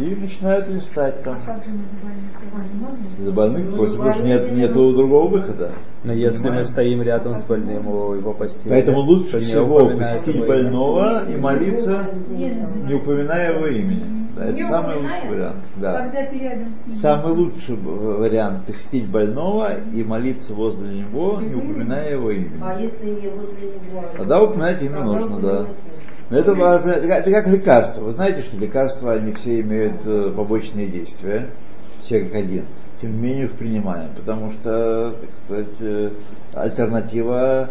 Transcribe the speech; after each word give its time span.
и 0.00 0.16
начинают 0.16 0.68
листать 0.68 1.22
там. 1.22 1.36
А 1.46 1.60
мы 2.80 3.24
За 3.24 3.32
больных 3.32 3.74
просят, 3.74 3.96
потому 3.96 4.14
что 4.14 4.24
нет, 4.24 4.52
нету 4.52 4.92
другого 4.92 5.28
выхода. 5.28 5.72
Но 6.02 6.12
если 6.12 6.38
мы 6.38 6.44
Понимаешь? 6.44 6.66
стоим 6.68 7.02
рядом 7.02 7.38
с 7.38 7.44
больным 7.44 7.86
у 7.88 8.14
его 8.14 8.32
постели, 8.32 8.70
Поэтому 8.70 9.00
лучше 9.00 9.38
всего 9.38 9.88
посетить 9.90 10.46
больного 10.46 11.28
и 11.28 11.36
молиться, 11.36 12.08
Не 12.28 12.94
упоминая 12.94 13.54
его 13.54 13.66
имени. 13.66 14.20
Да, 14.36 14.44
это 14.44 14.52
Не 14.54 14.62
самый 14.62 14.96
лучший 14.96 15.28
вариант. 15.28 15.56
Да. 15.76 16.02
Когда 16.02 16.26
ты 16.26 16.38
рядом 16.38 16.72
с 16.72 16.86
ним. 16.86 16.96
Самый 16.96 17.32
лучший 17.34 17.76
вариант 17.76 18.66
посетить 18.66 19.10
больного 19.10 19.74
и 19.92 20.02
молиться 20.02 20.54
возле 20.54 21.00
него, 21.00 21.40
не 21.40 21.54
упоминая 21.54 22.12
его 22.12 22.30
имени. 22.30 22.58
А 22.62 22.80
если 22.80 23.06
не 23.06 23.28
возле 23.28 23.66
него? 23.66 24.04
Тогда 24.16 24.42
упоминать 24.42 24.82
имя 24.82 25.04
нужно, 25.04 25.40
да. 25.40 25.66
Но 26.30 26.38
это, 26.38 26.52
это 26.52 27.30
как 27.30 27.48
лекарство. 27.48 28.02
Вы 28.02 28.12
знаете, 28.12 28.42
что 28.42 28.56
лекарства, 28.56 29.14
они 29.14 29.32
все 29.32 29.60
имеют 29.60 30.06
э, 30.06 30.32
побочные 30.34 30.86
действия, 30.86 31.50
все 32.00 32.20
как 32.20 32.34
один. 32.36 32.66
Тем 33.00 33.12
не 33.14 33.18
менее 33.18 33.44
их 33.46 33.52
принимаем, 33.52 34.10
потому 34.14 34.52
что, 34.52 35.16
так 35.20 35.30
сказать, 35.44 35.80
э, 35.80 36.10
альтернатива 36.54 37.70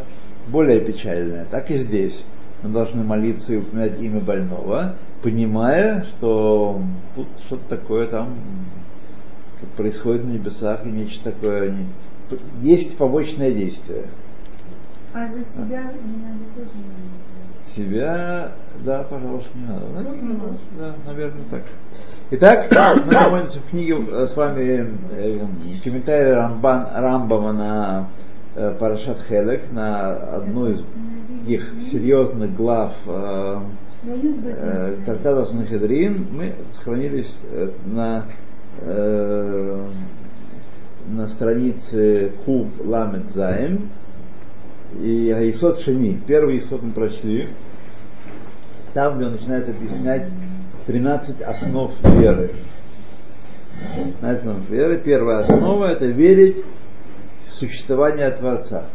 более 0.49 0.82
печальная. 0.82 1.45
Так 1.45 1.72
и 1.72 1.77
здесь. 1.77 2.23
Мы 2.62 2.72
должны 2.72 3.04
молиться 3.04 3.54
и 3.54 3.58
упоминать 3.58 4.02
имя 4.02 4.20
больного, 4.20 4.96
понимая, 5.23 6.04
что 6.04 6.82
тут 7.16 7.27
что-то 7.46 7.77
такое 7.77 8.07
там 8.07 8.35
происходит 9.77 10.26
на 10.26 10.32
небесах 10.32 10.85
и 10.85 10.90
нечто 10.90 11.32
такое. 11.32 11.77
Есть 12.62 12.98
побочное 12.98 13.52
действие. 13.52 14.07
А 15.13 15.26
за 15.27 15.44
себя 15.46 15.84
не 16.04 16.23
надо 16.23 16.44
тоже 16.55 16.76
молиться. 16.76 17.38
Себя, 17.76 18.52
да, 18.84 19.04
пожалуйста, 19.04 19.50
не 19.55 19.68
надо. 19.68 19.86
Ну, 20.22 20.58
Да, 20.77 20.96
наверное, 21.05 21.44
так. 21.52 21.64
Итак, 22.32 22.72
мы 23.05 23.14
находимся 23.14 23.60
в 23.60 23.70
книге 23.70 23.98
э, 24.12 24.27
с 24.27 24.36
вами 24.36 24.88
э, 25.12 25.46
комментарий 25.84 26.34
Рамбан, 26.34 26.88
Рамбама 26.93 27.54
на 27.54 28.08
э, 28.55 28.76
Парашат 28.80 29.20
Хелек, 29.27 29.71
на 29.71 30.13
одну 30.35 30.70
из 30.70 30.84
их 31.48 31.71
серьезных 31.91 32.55
глав 32.55 32.93
э, 33.05 33.60
бы 34.04 34.12
э, 34.46 34.96
Трактата 35.05 35.46
Санхедрин. 35.46 36.27
Мы 36.32 36.54
сохранились 36.76 37.38
э, 37.52 37.70
на, 37.86 38.26
э, 38.82 39.88
на 41.08 41.27
странице 41.27 42.32
Куб 42.46 42.68
Ламет 42.86 43.32
Заем 43.32 43.90
и 45.02 45.30
Исот 45.52 45.82
Шени. 45.82 46.20
Первый 46.26 46.60
Исот 46.60 46.82
мы 46.82 46.91
прочли. 46.91 47.49
Там, 48.93 49.18
где 49.18 49.26
он 49.26 49.34
начинает 49.34 49.70
объяснять 49.70 50.27
13 50.87 51.41
основ 51.41 51.91
веры. 52.04 52.51
13 54.20 54.41
основ 54.41 54.70
веры. 54.70 54.98
Первая 55.04 55.40
основа 55.40 55.85
это 55.85 56.05
верить 56.05 56.57
в 57.49 57.54
существование 57.54 58.29
Творца. 58.31 58.85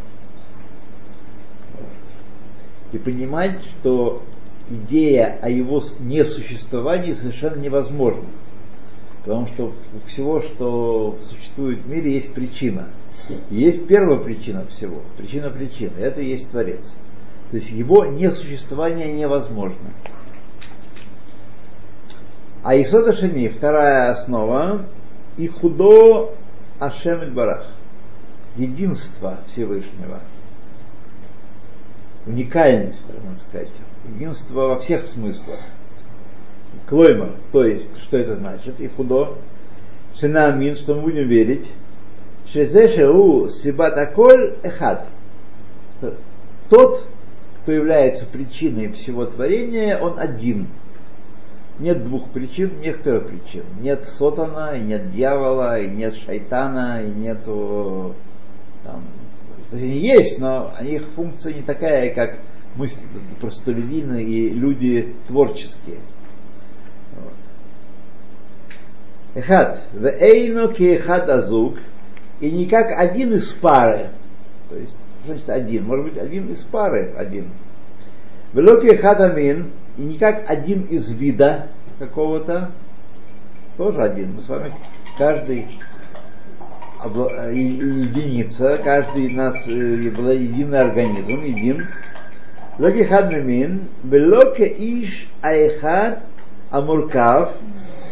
И 2.93 2.99
понимать, 2.99 3.61
что 3.65 4.23
идея 4.71 5.39
о 5.43 5.49
его 5.49 5.83
несуществовании 6.01 7.13
совершенно 7.13 7.61
невозможна. 7.61 8.25
Потому 9.25 9.47
что 9.47 9.73
у 9.95 10.09
всего, 10.09 10.43
что 10.43 11.19
существует 11.29 11.81
в 11.81 11.89
мире, 11.89 12.13
есть 12.13 12.35
причина. 12.35 12.89
И 13.51 13.57
Есть 13.57 13.87
первая 13.87 14.19
причина 14.19 14.67
всего, 14.67 15.01
причина 15.17 15.51
причины, 15.51 15.93
это 15.99 16.21
и 16.21 16.29
есть 16.29 16.51
Творец. 16.51 16.93
То 17.55 17.59
есть 17.59 17.71
его 17.71 18.05
несуществование 18.05 19.13
невозможно. 19.13 19.93
А 22.65 22.75
Исода 22.83 23.13
Шани, 23.13 23.47
вторая 23.47 24.11
основа, 24.11 24.87
и 25.37 25.47
худо 25.47 26.35
Ашем 26.81 27.33
Барах, 27.33 27.65
единство 28.57 29.39
Всевышнего, 29.47 30.19
уникальность, 32.27 33.05
можно 33.23 33.39
сказать, 33.39 33.71
единство 34.09 34.71
во 34.71 34.79
всех 34.79 35.07
смыслах. 35.07 35.61
Клоймер, 36.89 37.37
то 37.53 37.63
есть, 37.63 38.03
что 38.03 38.19
это 38.19 38.35
значит? 38.35 38.81
И 38.81 38.89
худо, 38.89 39.39
шинамин, 40.19 40.75
что 40.75 40.97
мы 40.97 41.03
будем 41.03 41.29
верить, 41.29 41.69
шезешеу 42.53 43.49
сибатаколь 43.49 44.57
эхад. 44.65 45.07
Тот, 46.69 47.07
кто 47.65 47.73
является 47.73 48.27
причиной 48.27 48.93
всего 48.93 49.25
творения, 49.25 49.99
он 49.99 50.21
один. 50.21 50.69
Нет 51.79 52.05
двух 52.05 52.29
причин, 52.29 52.79
нет 52.81 53.03
трех 53.03 53.27
причин. 53.27 53.65
Нет 53.81 54.07
сотана, 54.07 54.77
и 54.77 54.81
нет 54.81 55.11
дьявола, 55.11 55.81
и 55.81 55.89
нет 55.89 56.15
шайтана, 56.15 57.03
и 57.03 57.11
нету 57.11 58.15
там, 58.85 59.03
они 59.73 59.99
есть, 59.99 60.39
но 60.39 60.73
их 60.83 61.07
функция 61.17 61.55
не 61.55 61.63
такая, 61.63 62.15
как 62.15 62.39
мы 62.77 62.89
простолюдины 63.41 64.23
и 64.23 64.51
люди 64.51 65.15
творческие. 65.27 66.01
Эхад. 69.35 69.85
Вейно 69.95 70.71
эхад 70.71 71.31
азук. 71.31 71.79
И 72.41 72.51
не 72.51 72.67
как 72.67 72.91
один 72.91 73.33
из 73.33 73.51
пары. 73.53 74.11
То 74.69 74.77
есть, 74.77 74.99
значит 75.27 75.49
один? 75.49 75.87
Может 75.87 76.05
быть, 76.07 76.19
один 76.19 76.51
из 76.53 76.61
пары 76.61 77.13
один. 77.17 77.49
Велоки 78.53 78.87
эхад 78.87 79.21
амин. 79.21 79.71
И 79.97 80.03
не 80.03 80.19
как 80.19 80.51
один 80.51 80.83
из 80.83 81.13
вида 81.13 81.69
какого-то. 81.99 82.71
Тоже 83.77 84.03
один. 84.03 84.35
Мы 84.35 84.41
с 84.41 84.49
вами 84.49 84.73
каждый 85.19 85.67
э, 87.05 87.53
единица, 87.55 88.79
каждый 88.79 89.27
из 89.27 89.33
нас 89.33 89.69
э, 89.69 90.11
был 90.11 90.31
единый 90.31 90.81
организм, 90.81 91.43
един. 91.43 91.89
Локи 92.79 93.05
хад 93.05 93.31
мимин, 93.31 93.89
белоке 94.03 94.67
иш 94.67 95.29
аехад 95.43 96.25
амуркав, 96.71 97.53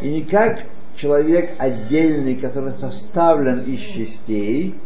и 0.01 0.09
не 0.09 0.23
как 0.23 0.61
человек 0.97 1.51
отдельный, 1.59 2.37
который 2.37 2.73
составлен 2.73 3.61
из 3.63 3.81
частей, 3.81 4.77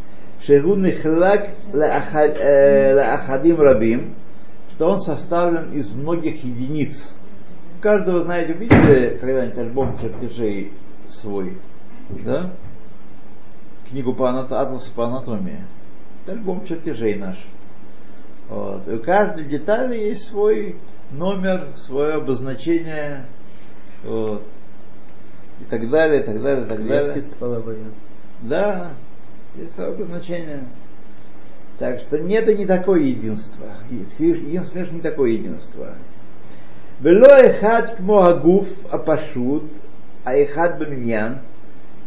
шегун 0.47 0.91
хлак 1.03 1.51
лаахадим 1.73 3.61
рабим, 3.61 4.15
что 4.73 4.89
он 4.91 5.01
составлен 5.01 5.73
из 5.73 5.93
многих 5.93 6.45
единиц. 6.45 7.15
У 7.79 7.83
каждого, 7.83 8.25
знаете, 8.25 8.55
видели 8.55 9.19
когда-нибудь 9.19 9.59
альбом 9.59 9.99
чертежей 9.99 10.73
свой? 11.09 11.59
Да? 12.25 12.53
книгу 13.89 14.15
по 14.15 14.29
атлас 14.29 14.85
по 14.91 15.07
анатомии. 15.07 15.65
Это 16.23 16.33
альбом 16.33 16.67
чертежей 16.67 17.15
наш. 17.17 17.37
Вот. 18.49 18.87
И 18.89 18.95
у 18.95 19.03
каждой 19.03 19.45
детали 19.45 19.97
есть 19.97 20.29
свой 20.29 20.77
номер, 21.11 21.69
свое 21.77 22.15
обозначение. 22.15 23.27
Вот. 24.05 24.43
И 25.61 25.65
так 25.65 25.89
далее, 25.89 26.23
и 26.23 26.27
так 26.27 26.43
далее, 26.43 26.65
и 26.65 26.69
так 26.69 26.87
далее. 26.87 27.23
Да, 28.43 28.91
свое 29.75 29.91
обозначение. 29.91 30.65
Так 31.79 32.01
что 32.01 32.19
нет 32.19 32.49
и 32.49 32.57
не 32.57 32.67
такое 32.67 33.01
единство. 33.01 33.67
Единство, 33.91 34.81
не 34.81 35.01
такое 35.01 35.33
единство. 35.33 35.95
Вело 37.01 37.37
эхад 37.37 37.97
кмо 37.97 38.25
агуф 38.25 38.69
апашут, 38.91 39.65
а 40.25 40.35
эхад 40.35 40.79
баминьян, 40.79 41.41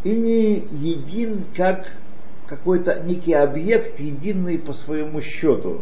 и 0.04 0.12
не 0.12 0.56
един 0.56 1.46
как 1.56 1.92
какой-то 2.48 3.04
некий 3.04 3.34
объект, 3.34 4.00
единый 4.00 4.58
по 4.58 4.74
своему 4.74 5.22
счету. 5.22 5.82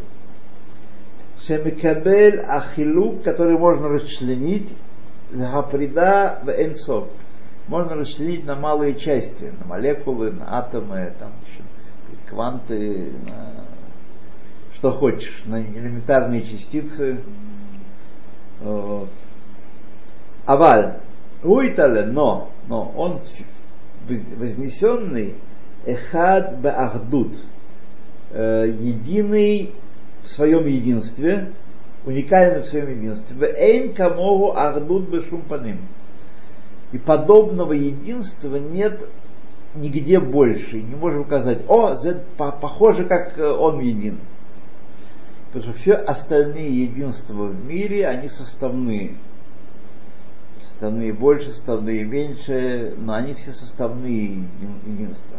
Шемикабель 1.46 2.42
ахилук, 2.42 3.24
который 3.24 3.58
можно 3.58 3.88
расчленить, 3.88 4.68
гаприда 5.32 6.40
в 6.44 6.50
энсов. 6.50 7.08
Можно 7.70 7.96
расчленить 7.96 8.46
на 8.46 8.56
малые 8.56 8.96
части, 8.96 9.54
на 9.60 9.68
молекулы, 9.68 10.32
на 10.32 10.58
атомы, 10.58 11.14
там, 11.20 11.32
кванты, 12.28 13.12
на 13.28 13.66
что 14.74 14.92
хочешь, 14.92 15.44
на 15.46 15.62
элементарные 15.62 16.46
частицы. 16.46 17.20
Аваль, 20.46 21.00
уитале, 21.44 22.06
но, 22.06 22.52
но 22.68 22.92
он 22.96 23.22
вознесенный 24.08 25.36
эхад 25.86 26.60
баахдут, 26.60 27.34
единый 28.32 29.72
в 30.24 30.30
своем 30.30 30.66
единстве, 30.66 31.54
уникальный 32.06 32.62
в 32.62 32.66
своем 32.66 32.90
единстве. 32.90 33.54
Эйн 33.58 33.94
камогу 33.94 34.52
ахдут 34.56 35.10
бешумпаним. 35.10 35.80
И 36.92 36.98
подобного 36.98 37.74
единства 37.74 38.56
нет 38.56 39.02
нигде 39.80 40.20
больше. 40.20 40.82
Не 40.82 40.96
можем 40.96 41.26
сказать, 41.26 41.60
о, 41.68 41.96
похоже, 42.38 43.06
как 43.06 43.38
он 43.38 43.80
един. 43.80 44.20
Потому 45.48 45.64
что 45.64 45.74
все 45.74 45.94
остальные 45.94 46.84
единства 46.84 47.46
в 47.46 47.66
мире, 47.66 48.08
они 48.08 48.28
составные. 48.28 49.16
составные 50.62 51.14
больше, 51.14 51.50
составные 51.50 52.04
меньше, 52.04 52.94
но 52.98 53.14
они 53.14 53.34
все 53.34 53.54
составные 53.54 54.26
еди- 54.26 54.46
единства. 54.86 55.38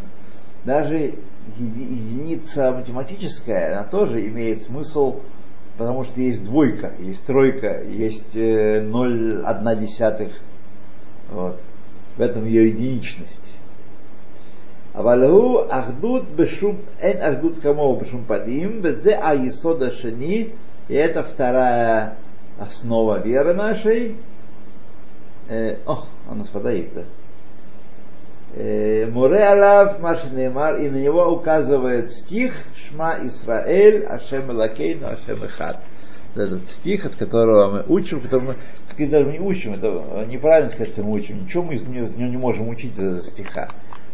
Даже 0.64 0.96
еди- 0.96 1.14
единица 1.58 2.72
математическая, 2.72 3.78
она 3.78 3.84
тоже 3.84 4.26
имеет 4.26 4.60
смысл, 4.60 5.20
потому 5.76 6.02
что 6.04 6.20
есть 6.20 6.42
двойка, 6.42 6.92
есть 6.98 7.24
тройка, 7.24 7.82
есть 7.82 8.34
э, 8.34 8.82
0,1 8.82 9.80
десятых. 9.80 10.32
Вот. 11.30 11.60
В 12.16 12.20
этом 12.20 12.44
ее 12.46 12.68
единичность. 12.68 13.44
אבל 14.97 15.23
הוא 15.23 15.61
אחדות 15.69 16.35
בשום, 16.35 16.75
אין 16.99 17.17
אחדות 17.17 17.53
כמוהו 17.61 17.99
בשום 17.99 18.23
פנים, 18.27 18.79
וזה 18.83 19.27
היסוד 19.27 19.83
השני, 19.83 20.47
и 20.89 20.95
это 20.95 21.23
вторая 21.23 22.17
основа 22.59 23.19
веры 23.19 23.53
нашей. 23.53 24.15
Э, 25.47 25.77
о, 25.85 26.05
у 26.29 26.35
нас 26.35 26.53
вода 26.53 26.71
есть, 26.71 26.93
да. 26.93 27.03
Э, 28.55 29.05
Муре 29.07 29.43
Алав 29.43 29.99
Машинемар, 29.99 30.75
и 30.77 30.89
на 30.89 30.97
него 30.97 31.25
указывает 31.31 32.11
стих 32.11 32.53
Шма 32.75 33.17
Исраэль, 33.23 34.03
Ашем 34.05 34.51
Элакейну, 34.51 35.07
Ашем 35.07 35.43
Эхад. 35.43 35.79
Этот 36.35 36.69
стих, 36.69 37.05
от 37.05 37.15
которого 37.15 37.71
мы 37.71 37.85
учим, 37.87 38.19
который 38.19 38.47
мы 38.47 38.55
так 38.89 38.99
и 38.99 39.05
даже 39.05 39.31
не 39.31 39.39
учим, 39.39 39.73
это 39.73 40.25
неправильно 40.27 40.69
сказать, 40.69 40.93
что 40.93 41.03
мы 41.03 41.13
учим. 41.13 41.43
Ничего 41.43 41.63
мы 41.63 41.75
из 41.75 41.83
него, 41.83 42.05
из 42.05 42.15
него 42.15 42.29
не 42.29 42.37
можем 42.37 42.69
учить 42.69 42.97
из 42.97 42.99
этого 42.99 43.21
стиха. 43.21 43.69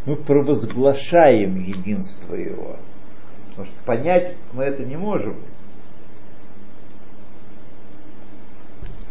Мы 0.06 0.17
провозглашаем 0.17 1.55
единство 1.55 2.35
его. 2.35 2.77
Потому 3.51 3.67
что 3.67 3.83
понять 3.85 4.37
мы 4.53 4.65
это 4.65 4.85
не 4.85 4.97
можем. 4.97 5.37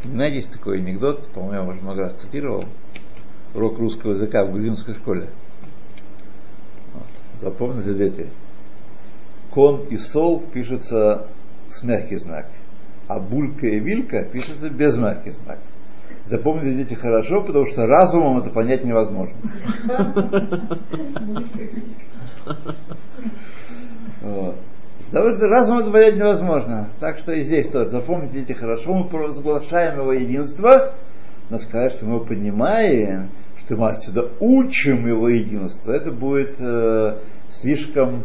Знаете, 0.03 0.35
есть 0.35 0.51
такой 0.51 0.79
анекдот, 0.79 1.27
по-моему, 1.29 1.53
я 1.53 1.63
уже 1.63 1.81
много 1.81 2.01
раз 2.01 2.15
цитировал, 2.15 2.65
урок 3.53 3.79
русского 3.79 4.11
языка 4.11 4.43
в 4.43 4.51
грузинской 4.51 4.95
школе. 4.95 5.29
Вот. 6.93 7.05
Запомните 7.39 8.05
эти. 8.05 8.29
Кон 9.49 9.85
и 9.85 9.97
сол 9.97 10.41
пишутся 10.41 11.27
с 11.69 11.83
мягкий 11.83 12.17
знак, 12.17 12.49
а 13.07 13.19
булька 13.19 13.67
и 13.67 13.79
вилька 13.79 14.23
пишутся 14.23 14.69
без 14.69 14.97
мягкий 14.97 15.31
знак. 15.31 15.59
Запомните 16.25 16.75
дети 16.75 16.93
хорошо, 16.93 17.43
потому 17.43 17.65
что 17.65 17.85
разумом 17.85 18.39
это 18.39 18.49
понять 18.49 18.85
невозможно. 18.85 19.39
Потому 25.11 25.35
что 25.35 25.47
разум 25.47 25.79
это 25.79 25.91
понять 25.91 26.15
невозможно. 26.15 26.89
Так 26.99 27.17
что 27.17 27.33
и 27.33 27.43
здесь 27.43 27.69
тоже. 27.69 27.89
Запомните 27.89 28.41
эти 28.41 28.53
хорошо. 28.53 28.93
Мы 28.93 29.09
провозглашаем 29.09 29.99
его 29.99 30.13
единство, 30.13 30.95
но 31.49 31.57
сказать, 31.59 31.91
что 31.91 32.05
мы 32.05 32.25
понимаем, 32.25 33.29
что 33.57 33.75
мы 33.75 33.89
отсюда 33.89 34.31
учим 34.39 35.05
его 35.05 35.29
единство, 35.29 35.91
это 35.91 36.11
будет 36.11 36.55
э, 36.59 37.17
слишком 37.49 38.23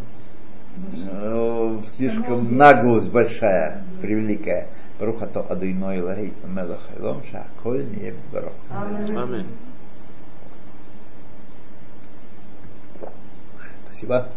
слишком 1.86 2.56
наглость 2.56 3.10
большая, 3.10 3.84
превеликая. 4.00 4.68
Рухато 5.00 5.40
адыной 5.40 6.00
лаги 6.00 6.32
мелах 6.44 6.80
элом 6.98 7.22
шаколь 7.24 7.84
не 7.84 8.14
барох. 8.32 8.52
Спасибо. 13.86 14.28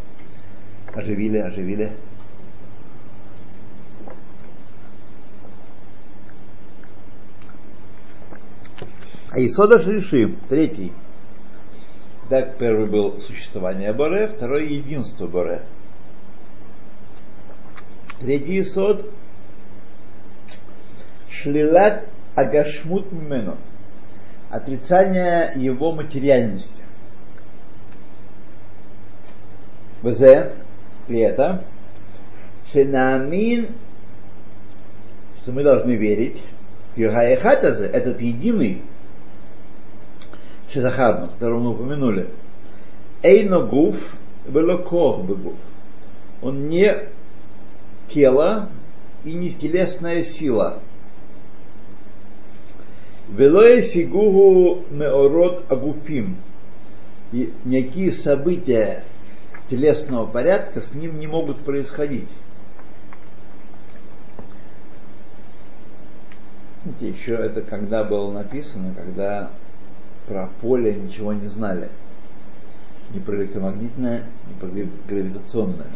Оживили, 0.94 1.38
оживили. 1.38 1.94
А 9.34 9.40
Исода 9.40 9.80
Шиши, 9.80 10.36
третий. 10.50 10.92
Так, 12.30 12.58
первый 12.58 12.88
был 12.88 13.20
существование 13.20 13.94
Боре, 13.94 14.28
второй 14.28 14.68
единство 14.68 15.28
Боре. 15.28 15.64
Третий 18.22 18.62
Исод 18.62 19.10
Шлилат 21.28 22.06
Агашмут 22.36 23.12
Мену. 23.12 23.58
Отрицание 24.52 25.52
его 25.56 25.92
материальности. 25.92 26.84
Взе, 30.04 30.54
и 31.08 31.18
это, 31.18 31.64
Шенаамин, 32.72 33.70
что 35.38 35.52
мы 35.52 35.64
должны 35.64 35.94
верить, 35.94 36.42
Югаехатазе, 36.96 37.88
этот 37.88 38.22
единый, 38.22 38.84
Шизахадну, 40.72 41.30
которого 41.30 41.60
мы 41.60 41.72
упомянули, 41.72 42.30
Эйно 43.24 43.62
гуф, 43.66 43.98
велокох 44.46 45.24
бегуф. 45.24 45.56
Он 46.42 46.68
не 46.68 47.10
тело 48.14 48.70
и 49.24 49.34
не 49.34 49.52
телесная 49.52 50.24
сила. 50.24 50.80
Велое 53.30 53.84
сигугу 53.84 54.84
меород 54.90 55.72
агуфим. 55.72 56.38
И 57.32 57.54
никакие 57.64 58.12
события 58.12 59.04
телесного 59.70 60.26
порядка 60.26 60.82
с 60.82 60.94
ним 60.94 61.18
не 61.18 61.28
могут 61.28 61.60
происходить. 61.60 62.28
Видите, 66.84 67.10
еще 67.10 67.36
это 67.36 67.62
когда 67.62 68.04
было 68.04 68.32
написано, 68.32 68.94
когда 68.94 69.52
про 70.28 70.50
поле 70.60 70.94
ничего 70.94 71.32
не 71.32 71.48
знали. 71.48 71.90
Ни 73.14 73.20
про 73.20 73.36
электромагнитное, 73.38 74.26
ни 74.50 74.60
про 74.60 74.68
гравитационное. 75.08 75.88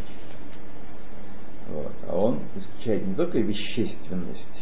Вот. 1.70 1.92
А 2.08 2.18
он 2.18 2.40
исключает 2.56 3.06
не 3.08 3.16
только 3.16 3.40
вещественность. 3.40 4.62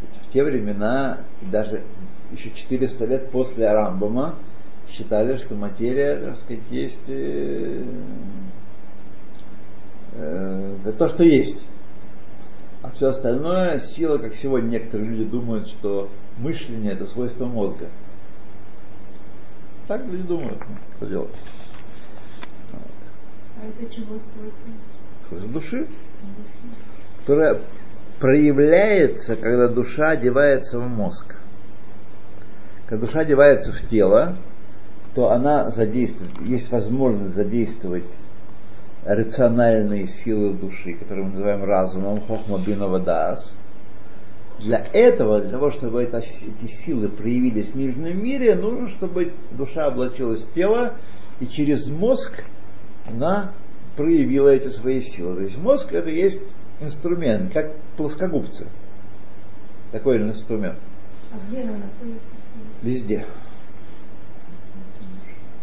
Ведь 0.00 0.22
в 0.22 0.32
те 0.32 0.42
времена, 0.42 1.20
даже 1.40 1.82
еще 2.32 2.50
400 2.50 3.04
лет 3.06 3.30
после 3.30 3.68
Арамбама, 3.68 4.36
считали, 4.90 5.36
что 5.38 5.54
материя, 5.54 6.16
так 6.16 6.36
сказать, 6.36 6.62
есть 6.70 7.08
э, 7.08 7.84
э, 10.14 10.92
то, 10.98 11.08
что 11.08 11.22
есть. 11.24 11.64
А 12.82 12.90
все 12.90 13.08
остальное 13.08 13.78
сила, 13.78 14.18
как 14.18 14.34
сегодня 14.34 14.70
некоторые 14.70 15.10
люди 15.10 15.30
думают, 15.30 15.68
что 15.68 16.10
мышление 16.38 16.92
это 16.92 17.06
свойство 17.06 17.46
мозга. 17.46 17.88
Так 19.86 20.04
люди 20.06 20.22
думают, 20.22 20.58
ну, 20.68 20.76
что 20.96 21.06
делать. 21.06 21.34
А 22.72 23.66
это 23.66 23.94
чего 23.94 24.16
свойство? 24.16 24.72
Свойство 25.28 25.50
души, 25.52 25.86
которая 27.20 27.60
проявляется, 28.18 29.36
когда 29.36 29.68
душа 29.68 30.10
одевается 30.10 30.78
в 30.78 30.88
мозг. 30.88 31.40
Когда 32.86 33.06
душа 33.06 33.20
одевается 33.20 33.72
в 33.72 33.80
тело, 33.88 34.36
то 35.14 35.30
она 35.30 35.70
задействует, 35.70 36.32
есть 36.42 36.70
возможность 36.70 37.34
задействовать 37.34 38.04
рациональные 39.04 40.06
силы 40.06 40.52
души, 40.54 40.92
которые 40.92 41.26
мы 41.26 41.32
называем 41.32 41.64
разумом, 41.64 42.20
хохмабинова 42.20 43.00
даас. 43.00 43.52
Для 44.60 44.84
этого, 44.92 45.40
для 45.40 45.50
того, 45.50 45.70
чтобы 45.72 46.04
эти 46.04 46.66
силы 46.66 47.08
проявились 47.08 47.70
в 47.70 47.74
нижнем 47.74 48.22
мире, 48.22 48.54
нужно, 48.54 48.88
чтобы 48.88 49.32
душа 49.50 49.88
облачилась 49.88 50.42
в 50.42 50.52
тело, 50.52 50.94
и 51.40 51.46
через 51.46 51.88
мозг 51.88 52.44
она 53.08 53.52
проявила 53.96 54.48
эти 54.48 54.68
свои 54.68 55.00
силы. 55.00 55.36
То 55.36 55.42
есть 55.42 55.58
мозг 55.58 55.92
это 55.92 56.10
есть 56.10 56.42
инструмент, 56.80 57.52
как 57.52 57.72
плоскогубцы. 57.96 58.66
Такой 59.90 60.18
инструмент. 60.18 60.78
А 61.32 61.36
где 61.48 61.62
она 61.62 61.72
находится? 61.72 62.28
Везде. 62.82 63.26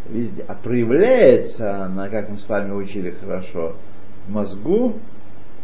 Везде. 0.08 0.44
А 0.48 0.56
проявляется 0.56 1.84
она, 1.84 2.10
как 2.10 2.30
мы 2.30 2.38
с 2.38 2.48
вами 2.48 2.72
учили 2.72 3.12
хорошо, 3.12 3.76
в 4.28 4.32
мозгу 4.32 4.96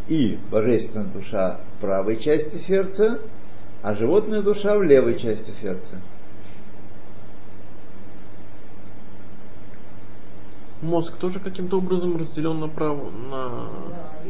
и 0.07 0.37
божественная 0.51 1.07
душа 1.07 1.59
в 1.77 1.81
правой 1.81 2.17
части 2.17 2.57
сердца, 2.57 3.19
а 3.81 3.93
животная 3.93 4.41
душа 4.41 4.77
в 4.77 4.83
левой 4.83 5.19
части 5.19 5.51
сердца. 5.61 6.01
Мозг 10.85 11.17
тоже 11.17 11.39
каким-то 11.39 11.77
образом 11.77 12.17
разделен 12.17 12.59
на 12.59 12.67
право, 12.67 13.09
на... 13.09 13.69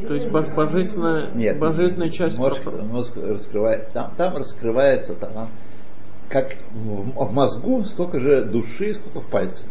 То 0.06 0.14
есть 0.14 0.26
бож- 0.26 0.54
божественная, 0.54 1.30
Нет, 1.34 1.58
божественная 1.58 2.10
часть 2.10 2.38
мозг, 2.38 2.62
мозг 2.64 3.16
раскрывает, 3.16 3.92
там, 3.92 4.12
там 4.16 4.36
раскрывается, 4.36 5.14
там, 5.14 5.48
как 6.28 6.56
в, 6.70 7.26
в 7.26 7.32
мозгу 7.32 7.84
столько 7.84 8.20
же 8.20 8.44
души, 8.44 8.94
сколько 8.94 9.20
в 9.20 9.26
пальце. 9.28 9.66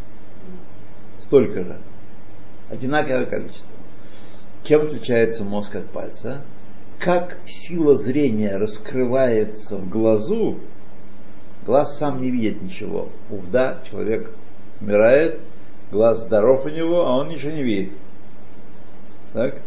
Столько 1.21 1.63
же. 1.63 1.77
Одинаковое 2.69 3.25
количество. 3.25 3.69
Чем 4.63 4.83
отличается 4.83 5.43
мозг 5.43 5.75
от 5.75 5.89
пальца? 5.89 6.41
Как 6.99 7.37
сила 7.45 7.97
зрения 7.97 8.57
раскрывается 8.57 9.77
в 9.77 9.89
глазу, 9.89 10.59
Глаз 11.65 11.97
сам 11.97 12.21
не 12.21 12.29
видит 12.29 12.61
ничего. 12.61 13.09
Увда, 13.31 13.79
человек 13.89 14.29
умирает, 14.79 15.39
глаз 15.91 16.21
здоров 16.21 16.65
у 16.65 16.69
него, 16.69 17.05
а 17.05 17.17
он 17.17 17.29
ничего 17.29 17.51
не 17.51 17.63
видит. 17.63 17.93
Так? 19.33 19.61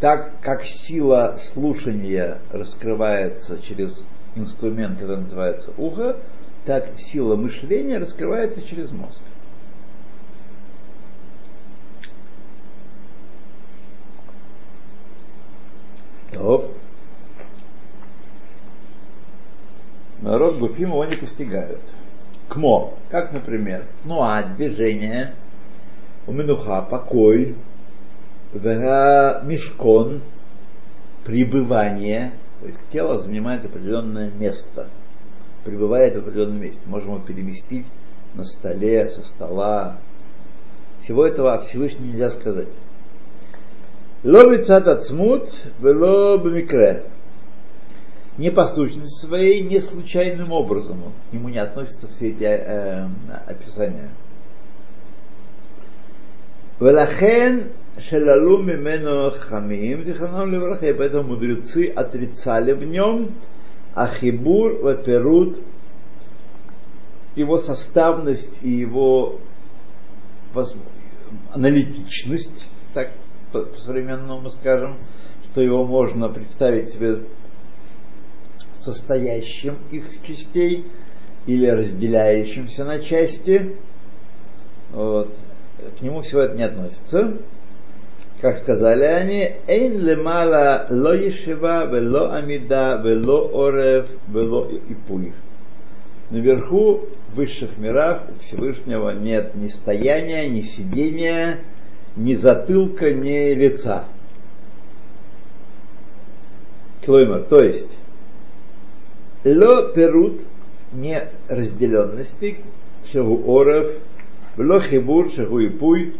Так 0.00 0.40
как 0.40 0.64
сила 0.64 1.36
слушания 1.38 2.38
раскрывается 2.50 3.60
через 3.62 4.04
инструмент, 4.34 4.98
который 4.98 5.22
называется 5.22 5.72
ухо, 5.78 6.16
так 6.66 6.98
сила 6.98 7.36
мышления 7.36 7.98
раскрывается 7.98 8.62
через 8.62 8.90
мозг. 8.90 9.22
Стоп. 16.28 16.72
Народ 20.20 20.58
Гуфим 20.58 20.88
его 20.90 21.04
не 21.04 21.16
постигают. 21.16 21.80
Кмо, 22.48 22.94
как, 23.10 23.32
например, 23.32 23.84
ну 24.04 24.22
а 24.22 24.42
движение, 24.42 25.34
у 26.26 26.32
Минуха 26.32 26.82
покой, 26.82 27.54
мешкон, 28.52 30.20
пребывание, 31.24 32.32
то 32.60 32.66
есть 32.66 32.80
тело 32.92 33.18
занимает 33.18 33.64
определенное 33.64 34.30
место, 34.30 34.88
пребывает 35.64 36.14
в 36.14 36.18
определенном 36.18 36.60
месте. 36.60 36.82
Можем 36.86 37.14
его 37.14 37.18
переместить 37.20 37.86
на 38.34 38.44
столе, 38.44 39.08
со 39.10 39.22
стола. 39.22 39.96
Всего 41.02 41.26
этого 41.26 41.54
о 41.54 41.60
Всевышнем 41.60 42.08
нельзя 42.08 42.30
сказать. 42.30 42.68
Ловится 44.22 44.76
от 44.78 45.04
смут, 45.04 45.48
было 45.78 46.38
бы 46.38 46.50
микре. 46.50 47.04
Непослушность 48.36 49.20
своей 49.20 49.62
не 49.62 49.80
случайным 49.80 50.50
образом. 50.50 51.00
К 51.30 51.32
нему 51.32 51.48
не 51.48 51.58
относятся 51.58 52.08
все 52.08 52.30
эти 52.30 52.42
э, 52.42 53.06
описания. 53.46 54.10
Велахен 56.80 57.70
шелалу 57.98 58.60
мимену 58.62 59.30
хамим 59.30 60.02
зиханам 60.02 60.50
левраха, 60.50 60.88
и 60.88 60.92
поэтому 60.92 61.34
мудрецы 61.34 61.86
отрицали 61.94 62.72
в 62.72 62.82
нем 62.82 63.30
ахибур 63.94 64.82
ваперут, 64.82 65.60
его 67.36 67.58
составность 67.58 68.58
и 68.62 68.70
его 68.70 69.38
аналитичность, 71.52 72.68
так 72.92 73.12
по-современному 73.52 74.50
скажем, 74.50 74.96
что 75.44 75.60
его 75.60 75.84
можно 75.84 76.28
представить 76.28 76.90
себе 76.90 77.20
состоящим 78.84 79.78
их 79.90 80.04
частей 80.26 80.84
или 81.46 81.66
разделяющимся 81.66 82.84
на 82.84 83.00
части. 83.00 83.76
Вот. 84.92 85.34
К 85.98 86.02
нему 86.02 86.20
всего 86.20 86.42
это 86.42 86.56
не 86.56 86.62
относится. 86.62 87.38
Как 88.40 88.58
сказали 88.58 89.04
они, 89.04 89.54
«Эйн 89.66 89.98
лемала 89.98 90.86
ло 90.90 91.14
ешева, 91.14 91.86
вело 91.86 92.30
амида, 92.32 93.00
вело 93.02 93.50
орев, 93.66 94.08
вело 94.28 94.68
ипуй». 94.70 95.32
Наверху, 96.30 97.02
в 97.28 97.36
высших 97.36 97.78
мирах, 97.78 98.22
у 98.28 98.40
Всевышнего 98.40 99.10
нет 99.10 99.54
ни 99.54 99.68
стояния, 99.68 100.48
ни 100.48 100.60
сидения, 100.62 101.60
ни 102.16 102.34
затылка, 102.34 103.12
ни 103.12 103.54
лица. 103.54 104.04
Клоймер, 107.04 107.44
то 107.44 107.62
есть, 107.62 107.90
ло 109.44 109.88
перут 109.94 110.40
не 110.92 111.28
разделенности, 111.48 112.56
шагу 113.12 113.42
орев, 113.46 113.90
ло 114.56 114.80
хибур, 114.80 115.30
шагу 115.30 115.60
и 115.60 115.68
пуй, 115.68 116.14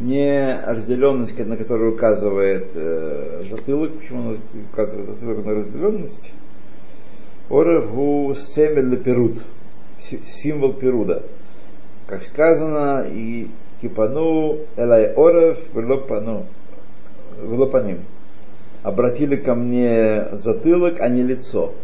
не 0.00 0.60
разделенность, 0.66 1.38
на 1.38 1.56
которую 1.56 1.94
указывает 1.94 2.68
э, 2.74 3.44
затылок, 3.48 3.92
почему 3.98 4.30
он 4.30 4.38
указывает 4.72 5.08
затылок 5.08 5.44
на 5.44 5.54
разделенность, 5.54 6.32
орев 7.48 7.90
гу 7.92 8.34
семель 8.34 8.96
перут, 8.98 9.38
символ 9.98 10.72
перуда. 10.74 11.22
Как 12.06 12.24
сказано, 12.24 13.06
и 13.08 13.48
кипану 13.80 14.58
элай 14.76 15.12
орев 15.14 15.58
велопану, 15.74 16.46
велопаним. 17.42 18.00
Обратили 18.82 19.36
ко 19.36 19.54
мне 19.54 20.28
затылок, 20.32 21.00
а 21.00 21.08
не 21.08 21.22
лицо. 21.22 21.74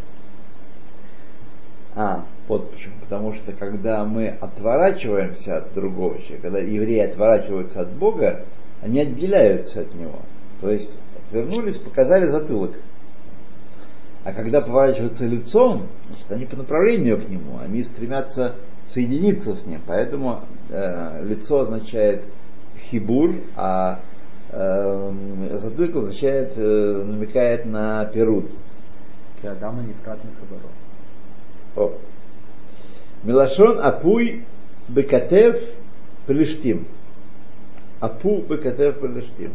А, 1.97 2.27
вот 2.47 2.71
почему. 2.73 2.95
Потому 3.01 3.33
что 3.33 3.53
когда 3.53 4.05
мы 4.05 4.29
отворачиваемся 4.29 5.57
от 5.57 5.73
другого 5.73 6.19
человека, 6.19 6.43
когда 6.43 6.59
евреи 6.59 7.01
отворачиваются 7.01 7.81
от 7.81 7.91
Бога, 7.93 8.45
они 8.83 9.01
отделяются 9.01 9.81
от 9.81 9.95
него. 9.95 10.21
То 10.61 10.71
есть 10.71 10.93
отвернулись, 11.25 11.79
показали 11.79 12.27
затылок. 12.27 12.73
А 14.25 14.33
когда 14.33 14.61
поворачиваются 14.61 15.25
лицом, 15.25 15.87
значит, 16.07 16.31
они 16.33 16.45
по 16.45 16.57
направлению 16.57 17.25
к 17.25 17.29
нему, 17.29 17.59
они 17.63 17.83
стремятся 17.83 18.57
соединиться 18.87 19.55
с 19.55 19.65
ним. 19.65 19.81
Поэтому 19.87 20.43
э, 20.69 21.25
лицо 21.25 21.61
означает 21.61 22.25
хибур, 22.79 23.37
а 23.55 24.01
э, 24.51 25.59
затылок 25.63 25.97
означает, 25.97 26.53
э, 26.57 27.03
намекает 27.07 27.65
на 27.65 28.05
перут. 28.07 28.47
Адама 29.43 29.81
Нефратный 29.83 30.33
Хабаров. 30.41 30.73
О. 31.77 31.93
Милашон 33.23 33.79
Апуй 33.81 34.45
Бекатев 34.89 35.61
Плештим. 36.27 36.87
Апу 38.01 38.43
Бекатев 38.49 38.99
Плештим. 38.99 39.53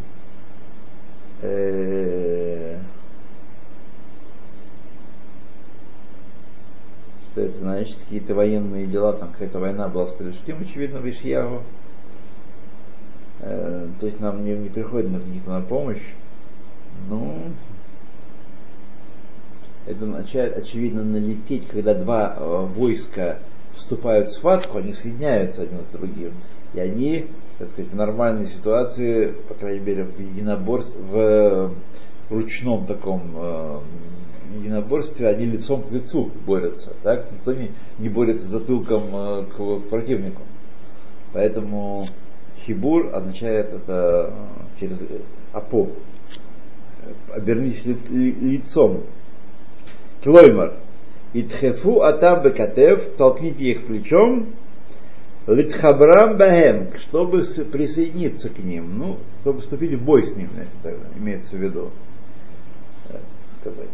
Что 7.32 7.42
это 7.42 7.58
значит? 7.60 7.98
Какие-то 7.98 8.36
военные 8.36 8.86
дела, 8.86 9.14
там 9.14 9.32
какая-то 9.32 9.60
война 9.60 9.88
была 9.88 10.06
с 10.06 10.12
Плештим, 10.12 10.58
очевидно, 10.62 11.00
в 11.00 11.10
Ишьягу. 11.10 11.62
Э, 13.40 13.88
то 14.00 14.06
есть 14.06 14.20
нам 14.20 14.46
не, 14.46 14.56
не 14.56 14.70
приходит 14.70 15.10
на, 15.10 15.20
на 15.52 15.62
помощь. 15.62 16.04
Ну, 17.10 17.46
это 19.86 20.06
означает, 20.06 20.58
очевидно, 20.58 21.04
налететь, 21.04 21.68
когда 21.68 21.94
два 21.94 22.36
э, 22.38 22.66
войска 22.76 23.40
вступают 23.76 24.30
в 24.30 24.34
схватку, 24.34 24.78
они 24.78 24.94
соединяются 24.94 25.64
один 25.64 25.80
с 25.84 25.88
другим. 25.88 26.34
И 26.74 26.80
они, 26.80 27.28
так 27.58 27.70
сказать, 27.70 27.92
в 27.92 27.96
нормальной 27.96 28.46
ситуации, 28.46 29.34
по 29.48 29.54
крайней 29.56 29.80
мере, 29.80 30.04
в 30.04 30.20
единоборстве, 30.20 31.02
в 31.04 31.74
ручном 32.30 32.86
таком 32.86 33.22
э, 33.36 33.80
единоборстве, 34.56 35.28
они 35.28 35.46
лицом 35.46 35.84
к 35.84 35.92
лицу 35.92 36.32
борются. 36.46 36.94
Так? 37.04 37.32
Никто 37.32 37.54
не, 37.54 37.72
не 38.00 38.10
борется 38.10 38.48
затылком 38.48 39.04
э, 39.14 39.46
к, 39.46 39.58
к 39.58 39.90
противнику. 39.90 40.44
Поэтому 41.34 42.08
хибур 42.66 43.14
означает 43.14 43.74
это 43.74 44.34
э, 44.34 44.80
через 44.80 44.98
апо. 45.54 45.90
Обернись 47.34 47.86
ли, 47.86 47.98
ли, 48.10 48.32
лицом 48.32 49.02
Клоймар. 50.24 50.74
Итхефу 51.34 52.02
атам 52.02 52.44
бекатев, 52.44 53.16
толкните 53.18 53.64
их 53.64 53.86
плечом, 53.86 54.48
литхабрам 55.48 56.38
бахем, 56.38 56.90
чтобы 57.00 57.44
присоединиться 57.72 58.50
к 58.50 58.60
ним, 58.60 58.98
ну, 58.98 59.18
чтобы 59.42 59.62
вступить 59.62 59.94
в 59.94 60.04
бой 60.04 60.26
с 60.26 60.36
ним, 60.36 60.50
имеется 61.18 61.56
в 61.56 61.60
виду. 61.60 61.90
Сказать. 63.62 63.88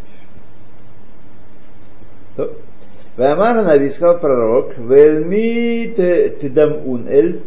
То. 2.35 2.53
Вамара 3.17 3.63
Нави 3.63 3.89
сказал 3.89 4.19
пророк, 4.19 4.77
Вельми 4.77 5.87
тедам 5.95 7.07
эль, 7.07 7.41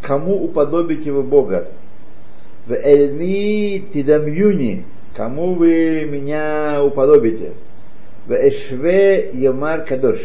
кому 0.00 0.42
уподобите 0.42 1.12
вы 1.12 1.22
Бога? 1.22 1.68
В 2.66 2.72
Эльми 2.72 3.86
тедам 3.92 4.26
юни, 4.26 4.84
кому 5.14 5.54
вы 5.54 6.08
меня 6.10 6.82
уподобите? 6.82 7.52
В 8.26 8.32
Эшве 8.32 9.30
Ямар 9.34 9.84
Кадош. 9.84 10.18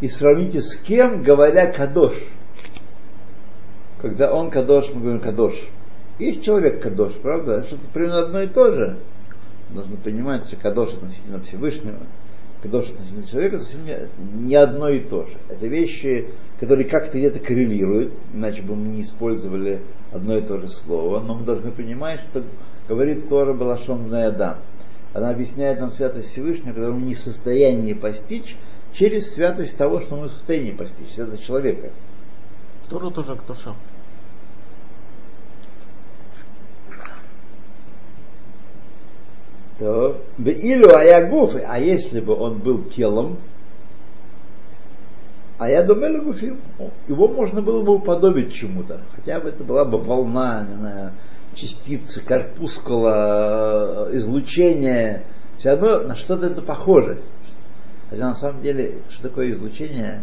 И 0.00 0.08
сравните 0.08 0.62
с 0.62 0.74
кем, 0.76 1.22
говоря 1.22 1.70
Кадош. 1.70 2.14
Когда 4.00 4.32
он 4.32 4.50
Кадош, 4.50 4.88
мы 4.94 5.02
говорим 5.02 5.20
Кадош. 5.20 5.54
Есть 6.18 6.42
человек 6.42 6.82
Кадош, 6.82 7.12
правда? 7.22 7.64
Что-то 7.64 7.82
примерно 7.92 8.20
одно 8.20 8.40
и 8.40 8.46
то 8.46 8.72
же. 8.72 8.98
Нужно 9.70 9.96
понимать, 9.98 10.44
что 10.44 10.56
Кадош 10.56 10.94
относительно 10.94 11.40
Всевышнего, 11.40 11.98
Кадош 12.62 12.88
относительно 12.88 13.26
человека 13.26 13.60
совсем 13.60 13.80
не 14.46 14.54
одно 14.54 14.88
и 14.88 15.00
то 15.00 15.24
же. 15.24 15.36
Это 15.48 15.66
вещи, 15.66 16.28
которые 16.58 16.88
как-то 16.88 17.18
где-то 17.18 17.38
коррелируют, 17.38 18.12
иначе 18.32 18.62
бы 18.62 18.74
мы 18.74 18.88
не 18.88 19.02
использовали 19.02 19.80
одно 20.12 20.38
и 20.38 20.42
то 20.42 20.58
же 20.58 20.68
слово, 20.68 21.20
но 21.20 21.34
мы 21.34 21.44
должны 21.44 21.70
понимать, 21.70 22.20
что 22.30 22.42
говорит 22.88 23.28
Тора 23.28 23.52
Балашон 23.52 24.12
Адам. 24.12 24.56
Она 25.12 25.30
объясняет 25.30 25.80
нам 25.80 25.90
святость 25.90 26.30
Всевышнего, 26.30 26.68
которую 26.68 26.94
мы 26.94 27.06
не 27.06 27.14
в 27.14 27.20
состоянии 27.20 27.94
постичь, 27.94 28.56
через 28.94 29.34
святость 29.34 29.76
того, 29.76 30.00
что 30.00 30.16
мы 30.16 30.28
в 30.28 30.32
состоянии 30.32 30.72
постичь, 30.72 31.12
святость 31.14 31.44
человека. 31.44 31.90
Тора 32.88 33.10
тоже 33.10 33.32
Актуша. 33.32 33.74
То, 39.78 40.20
Илю 40.38 40.94
Аягуф, 40.94 41.54
а 41.66 41.78
если 41.78 42.20
бы 42.20 42.34
он 42.34 42.58
был 42.58 42.84
телом, 42.84 43.38
а 45.60 45.68
я 45.68 45.82
думаю, 45.82 46.22
Гуфим, 46.22 46.58
его 47.06 47.28
можно 47.28 47.60
было 47.60 47.82
бы 47.82 47.96
уподобить 47.96 48.54
чему-то. 48.54 49.00
Хотя 49.14 49.40
бы 49.40 49.50
это 49.50 49.62
была 49.62 49.84
бы 49.84 49.98
волна, 49.98 50.66
не 50.66 50.76
знаю, 50.76 51.12
частицы, 51.54 52.24
корпускула, 52.24 54.08
излучение. 54.12 55.24
Все 55.58 55.70
равно 55.70 56.00
на 56.08 56.14
что-то 56.14 56.46
это 56.46 56.62
похоже. 56.62 57.20
Хотя 58.08 58.28
на 58.28 58.34
самом 58.34 58.62
деле, 58.62 58.98
что 59.10 59.28
такое 59.28 59.52
излучение, 59.52 60.22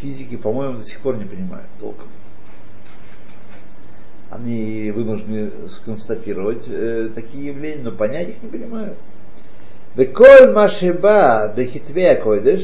физики, 0.00 0.36
по-моему, 0.36 0.78
до 0.78 0.84
сих 0.84 1.00
пор 1.00 1.16
не 1.16 1.24
понимают 1.24 1.68
толком. 1.78 2.08
Они 4.30 4.90
вынуждены 4.90 5.68
сконстатировать 5.68 6.68
э, 6.68 7.08
такие 7.14 7.46
явления, 7.46 7.82
но 7.82 7.92
понять 7.92 8.28
их 8.28 8.42
не 8.42 8.48
понимают. 8.50 8.98
Беколь 9.96 10.52
машиба 10.52 11.52
бехитве 11.56 12.16
койдыш, 12.16 12.62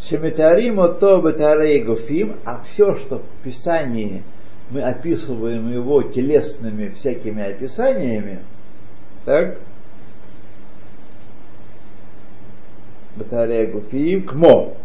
шемитарим 0.00 0.80
ото 0.80 1.20
бетарей 1.20 1.84
гуфим, 1.84 2.36
а 2.44 2.62
все, 2.62 2.94
что 2.96 3.18
в 3.18 3.42
Писании 3.44 4.22
мы 4.72 4.82
описываем 4.82 5.70
его 5.70 6.02
телесными 6.02 6.88
всякими 6.88 7.44
описаниями, 7.44 8.40
так, 9.24 9.58
батарея 13.16 13.70
гуфим, 13.70 14.26
кмо, 14.26 14.76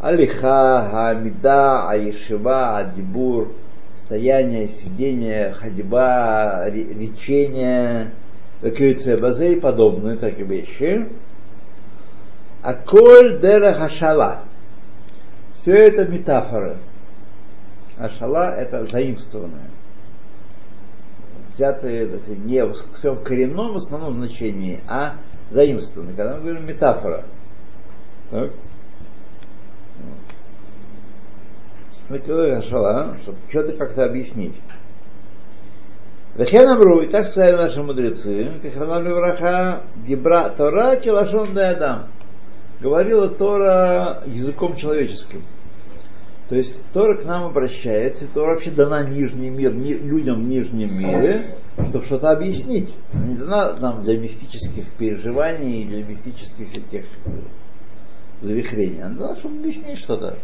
алиха, 0.00 0.88
хамида, 0.90 1.88
аишива, 1.88 2.78
адибур, 2.78 3.52
стояние, 3.96 4.68
сидение, 4.68 5.52
ходьба, 5.52 6.68
речение, 6.70 8.12
базы 8.62 9.54
и 9.54 9.60
подобные 9.60 10.16
такие 10.16 10.46
вещи. 10.46 11.08
А 12.62 12.74
коль 12.74 13.40
дера 13.40 13.72
хашала. 13.72 14.40
Все 15.54 15.72
это 15.72 16.04
метафоры. 16.04 16.76
Ашала 17.98 18.54
это 18.54 18.84
заимствованное. 18.84 19.70
Взятые 21.48 22.04
это 22.04 22.30
не 22.30 22.64
в 22.64 22.74
своем 22.94 23.16
коренном 23.16 23.76
основном 23.76 24.14
значении, 24.14 24.80
а 24.88 25.16
заимствованное. 25.50 26.14
Когда 26.14 26.34
мы 26.36 26.40
говорим 26.40 26.66
метафора. 26.66 27.24
Так? 28.30 28.52
Ашала, 32.10 33.18
чтобы 33.22 33.38
что-то 33.50 33.72
как-то 33.72 34.04
объяснить. 34.04 34.58
Вехен 36.36 37.02
и 37.02 37.10
так 37.10 37.26
сказали 37.26 37.56
наши 37.56 37.82
мудрецы, 37.82 38.52
Техранам 38.62 39.04
Левраха, 39.04 39.82
Гибра 40.06 40.48
Тора, 40.56 40.94
Келашон 40.96 41.58
Адам. 41.58 42.06
Говорила 42.80 43.28
Тора 43.28 44.22
языком 44.24 44.76
человеческим. 44.76 45.42
То 46.48 46.56
есть 46.56 46.76
Тора 46.94 47.16
к 47.16 47.26
нам 47.26 47.44
обращается, 47.44 48.26
Тора 48.26 48.52
вообще 48.52 48.70
дана 48.70 49.02
нижний 49.02 49.50
мир, 49.50 49.74
ни, 49.74 49.92
людям 49.92 50.38
в 50.38 50.44
нижнем 50.44 50.98
мире, 50.98 51.56
чтобы 51.88 52.06
что-то 52.06 52.30
объяснить. 52.30 52.94
Не 53.12 53.34
дана 53.34 53.74
нам 53.74 54.00
для 54.00 54.18
мистических 54.18 54.94
переживаний, 54.94 55.84
для 55.84 56.02
мистических 56.04 56.74
этих 56.74 57.04
завихрений. 58.40 59.02
Она 59.02 59.14
дана, 59.16 59.36
чтобы 59.36 59.58
объяснить 59.58 59.98
что-то. 59.98 60.38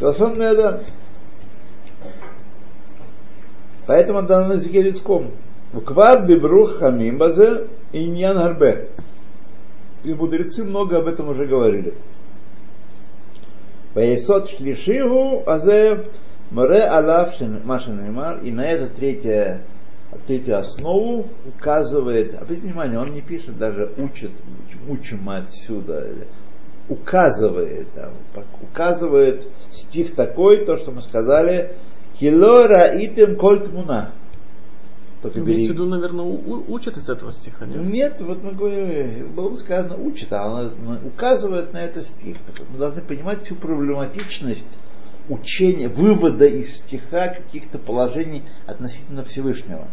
Лашон 0.00 0.40
Адам. 0.40 0.80
Поэтому 3.86 4.20
он 4.20 4.26
дан 4.26 4.48
на 4.48 4.54
языке 4.54 4.80
людском. 4.80 5.32
Уквад 5.74 6.26
бибрух 6.26 6.78
хамим 6.78 7.18
базе 7.18 7.68
иньян. 7.92 8.56
И 10.02 10.14
мудрецы 10.14 10.64
много 10.64 10.98
об 10.98 11.08
этом 11.08 11.28
уже 11.28 11.46
говорили. 11.46 11.94
Ваесот 13.96 14.50
шлишигу 14.50 15.42
азе 15.46 16.04
море 16.50 16.82
алав 16.82 17.40
машинемар. 17.64 18.40
И 18.44 18.50
на 18.50 18.66
это 18.66 18.94
третье, 18.94 19.62
третью 20.26 20.58
основу 20.58 21.28
указывает, 21.46 22.34
обратите 22.34 22.68
внимание, 22.68 22.98
он 22.98 23.12
не 23.12 23.22
пишет, 23.22 23.56
даже 23.56 23.90
учит, 23.96 24.32
учим 24.86 25.30
отсюда, 25.30 26.08
указывает, 26.90 27.88
указывает 28.60 29.48
стих 29.70 30.14
такой, 30.14 30.66
то, 30.66 30.76
что 30.76 30.90
мы 30.90 31.00
сказали, 31.00 31.72
Килора 32.20 33.02
итем 33.02 33.36
кольт 33.36 33.72
муна. 33.72 34.10
Только 35.32 35.40
Имеется 35.40 35.72
в 35.72 35.74
виду, 35.74 35.86
наверное, 35.86 36.24
у, 36.24 36.72
учат 36.72 36.96
из 36.96 37.08
этого 37.08 37.32
стиха, 37.32 37.66
нет? 37.66 37.86
Нет, 37.86 38.20
вот 38.20 38.42
мы 38.42 38.52
говорим, 38.52 39.32
было 39.34 39.50
бы 39.50 39.56
сказано 39.56 39.96
учит, 39.96 40.32
а 40.32 40.46
он 40.46 41.06
указывает 41.06 41.72
на 41.72 41.78
этот 41.78 42.04
стих. 42.04 42.36
Мы 42.70 42.78
должны 42.78 43.02
понимать 43.02 43.42
всю 43.42 43.54
проблематичность 43.54 44.68
учения, 45.28 45.88
вывода 45.88 46.46
из 46.46 46.76
стиха 46.76 47.28
каких-то 47.28 47.78
положений 47.78 48.44
относительно 48.66 49.24
Всевышнего. 49.24 49.88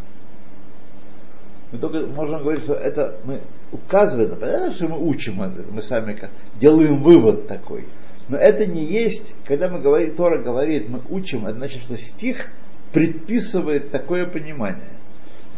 Мы 1.72 1.80
только 1.80 2.06
можем 2.06 2.42
говорить, 2.42 2.64
что 2.64 2.74
это 2.74 3.16
мы 3.24 3.42
указываем, 3.72 4.36
понятно, 4.40 4.72
что 4.72 4.88
мы 4.88 5.00
учим 5.08 5.42
это, 5.42 5.64
мы 5.72 5.82
сами 5.82 6.30
делаем 6.60 7.02
вывод 7.02 7.48
такой. 7.48 7.86
Но 8.30 8.38
это 8.38 8.66
не 8.66 8.86
есть, 8.86 9.34
когда 9.46 9.70
мы 9.70 9.80
говорим, 9.80 10.16
Тора 10.16 10.42
говорит, 10.42 10.88
мы 10.88 11.02
учим, 11.10 11.48
это 11.48 11.58
значит, 11.58 11.82
что 11.82 11.98
стих 11.98 12.48
предписывает 12.94 13.92
такое 13.92 14.28
понимание. 14.28 15.00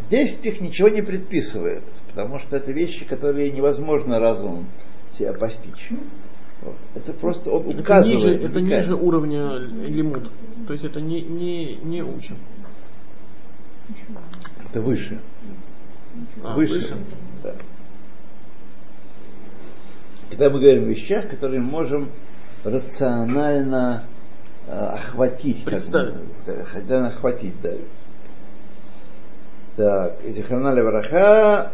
Здесь 0.02 0.32
стих 0.32 0.62
ничего 0.62 0.90
не 0.90 1.02
предписывает, 1.02 1.84
потому 2.08 2.40
что 2.40 2.58
это 2.58 2.72
вещи, 2.72 3.06
которые 3.06 3.52
невозможно 3.52 4.20
разумом 4.20 4.68
себя 5.18 5.34
постичь. 5.34 5.90
Вот. 6.62 6.76
Это 6.96 7.14
просто 7.14 7.52
он 7.52 7.70
это 7.70 7.82
указывает. 7.82 8.24
Ниже, 8.24 8.46
это 8.46 8.62
ниже 8.62 8.96
уровня 8.96 9.58
лимут. 9.58 10.32
То 10.68 10.74
есть 10.74 10.86
это 10.86 11.02
не, 11.02 11.22
не, 11.22 11.76
не 11.76 12.02
учим. 12.02 12.38
Это 14.70 14.82
выше. 14.82 15.20
А, 16.44 16.56
выше. 16.56 16.74
выше. 16.74 16.98
Да. 17.44 17.56
Когда 20.30 20.50
мы 20.50 20.60
говорим 20.60 20.86
о 20.86 20.88
вещах, 20.88 21.30
которые 21.30 21.62
можем 21.62 22.10
рационально 22.64 24.06
э, 24.68 24.72
охватить. 24.72 25.64
Представить. 25.66 26.16
Как, 26.46 26.68
хотя 26.68 27.08
охватить, 27.08 27.54
да. 27.62 27.72
Так, 29.76 30.14
Зихрана 30.26 30.74
Левраха, 30.74 31.72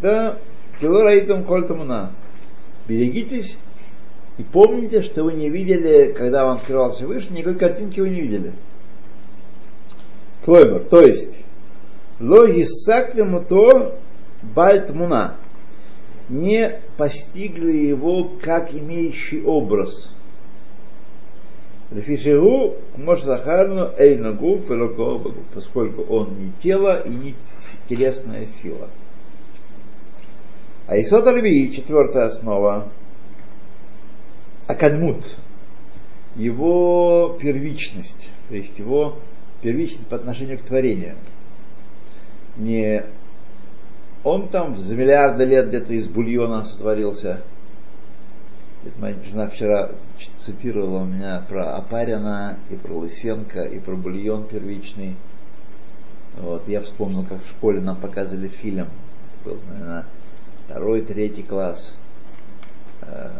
да, 0.00 0.38
Килораитум 0.80 1.44
Кольтамуна. 1.44 2.12
Берегитесь 2.86 3.58
и 4.38 4.42
помните, 4.42 5.02
что 5.02 5.24
вы 5.24 5.32
не 5.32 5.48
видели, 5.48 6.12
когда 6.12 6.44
вам 6.44 6.58
открывался 6.58 7.06
выше, 7.06 7.32
никакой 7.32 7.58
картинки 7.58 8.00
вы 8.00 8.10
не 8.10 8.20
видели. 8.20 8.52
Клоймер, 10.44 10.84
то 10.84 11.00
есть, 11.00 11.42
логи 12.20 12.64
сактему 12.64 13.40
то 13.40 13.98
бальтмуна 14.42 15.36
не 16.28 16.80
постигли 16.96 17.72
его 17.72 18.30
как 18.42 18.72
имеющий 18.72 19.42
образ. 19.42 20.13
Лефишигу 21.90 22.76
может 22.96 23.24
захарну 23.24 23.90
эйнагу 23.98 24.60
поскольку 25.54 26.02
он 26.02 26.38
не 26.38 26.52
тело 26.62 26.98
и 27.00 27.10
не 27.10 27.34
телесная 27.88 28.46
сила. 28.46 28.88
А 30.86 31.00
Исот 31.00 31.26
Альви, 31.26 31.74
четвертая 31.74 32.26
основа, 32.26 32.88
Акадмут, 34.66 35.36
его 36.36 37.36
первичность, 37.40 38.28
то 38.48 38.56
есть 38.56 38.78
его 38.78 39.16
первичность 39.62 40.08
по 40.08 40.16
отношению 40.16 40.58
к 40.58 40.62
творению. 40.62 41.16
Не 42.56 43.04
он 44.24 44.48
там 44.48 44.78
за 44.78 44.94
миллиарды 44.94 45.44
лет 45.44 45.68
где-то 45.68 45.92
из 45.92 46.08
бульона 46.08 46.64
сотворился. 46.64 47.42
Моя 48.98 49.16
жена 49.24 49.48
вчера 49.48 49.92
цитировала 50.38 51.04
меня 51.04 51.42
про 51.48 51.74
Апарина 51.76 52.58
и 52.68 52.76
про 52.76 52.92
Лысенко 52.92 53.62
и 53.62 53.80
про 53.80 53.96
бульон 53.96 54.44
первичный. 54.44 55.16
Вот, 56.36 56.68
я 56.68 56.82
вспомнил, 56.82 57.24
как 57.24 57.42
в 57.42 57.48
школе 57.48 57.80
нам 57.80 57.96
показывали 57.96 58.48
фильм. 58.48 58.88
Был, 59.42 59.58
наверное, 59.70 60.04
второй, 60.66 61.00
третий 61.00 61.42
класс. 61.42 61.94
Э, 63.00 63.30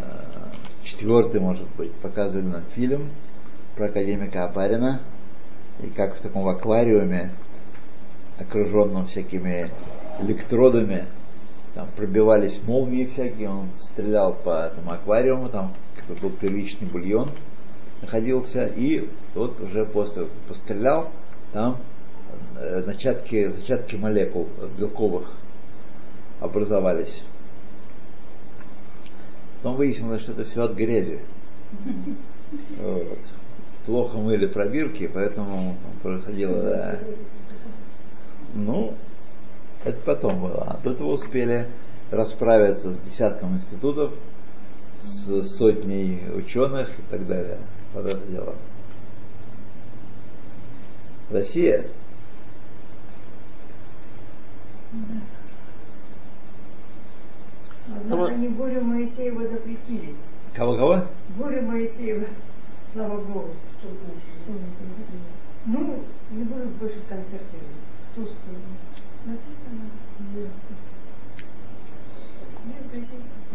четвертый, 0.83 1.41
может 1.41 1.69
быть, 1.77 1.93
показывали 1.93 2.47
нам 2.47 2.63
фильм 2.75 3.11
про 3.77 3.87
академика 3.87 4.45
Апарина. 4.45 5.03
И 5.83 5.89
как 5.89 6.17
в 6.17 6.23
таком 6.23 6.49
аквариуме, 6.49 7.33
окруженном 8.39 9.05
всякими 9.07 9.71
электродами, 10.21 11.05
там 11.75 11.89
пробивались 11.97 12.61
молнии 12.67 13.05
всякие, 13.05 13.51
он 13.51 13.69
стрелял 13.77 14.33
по 14.33 14.67
этому 14.67 14.93
аквариуму, 14.93 15.49
там 15.49 15.75
был 16.21 16.31
первичный 16.31 16.87
бульон 16.87 17.31
находился, 18.05 18.67
и 18.67 19.09
вот 19.35 19.61
уже 19.61 19.85
после 19.85 20.27
пострелял, 20.47 21.11
там 21.53 21.79
э, 22.57 22.83
зачатки, 22.83 23.49
зачатки 23.49 23.97
молекул 23.97 24.49
белковых 24.79 25.33
образовались. 26.41 27.23
Потом 29.57 29.77
выяснилось, 29.77 30.23
что 30.23 30.33
это 30.33 30.45
все 30.45 30.65
от 30.65 30.75
грязи. 30.75 31.21
Вот. 32.79 33.19
Плохо 33.87 34.19
мыли 34.19 34.47
пробирки, 34.47 35.11
поэтому 35.13 35.77
происходило, 36.03 36.63
да. 36.63 36.99
Ну, 38.55 38.95
это 39.85 39.99
потом 40.05 40.41
было. 40.41 40.65
А 40.67 40.81
до 40.83 40.93
этого 40.93 41.13
успели 41.13 41.69
расправиться 42.11 42.93
с 42.93 42.99
десятком 42.99 43.55
институтов, 43.55 44.13
с 45.01 45.43
сотней 45.43 46.23
ученых 46.35 46.89
и 46.99 47.03
так 47.11 47.27
далее. 47.27 47.59
Вот 47.93 48.07
это 48.07 48.27
дело. 48.27 48.55
Россия. 51.31 51.87
Однако 57.89 58.33
они 58.33 58.49
Борю 58.49 58.83
Моисеева 58.83 59.47
запретили. 59.47 60.15
Кого-кого? 60.55 61.07
Борю 61.37 61.63
Моисеева, 61.63 62.27
слава 62.93 63.21
Богу. 63.21 63.51
Ну, 65.67 66.05
не 66.31 66.45
будут 66.45 66.69
больше 66.77 67.01
концерты. 67.09 67.59
Тусклые. 68.15 68.59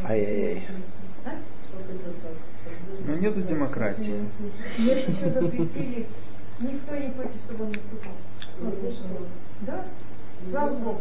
Ай-яй-яй. 0.05 0.67
Ну 3.05 3.15
нету 3.15 3.41
демократии. 3.41 4.23
Никто 6.59 6.95
не 6.95 7.09
хочет, 7.11 7.37
чтобы 7.45 7.65
он 7.65 7.71
выступал. 7.71 8.13
Да? 9.61 9.85
Слава 10.51 10.75
Богу. 10.75 10.99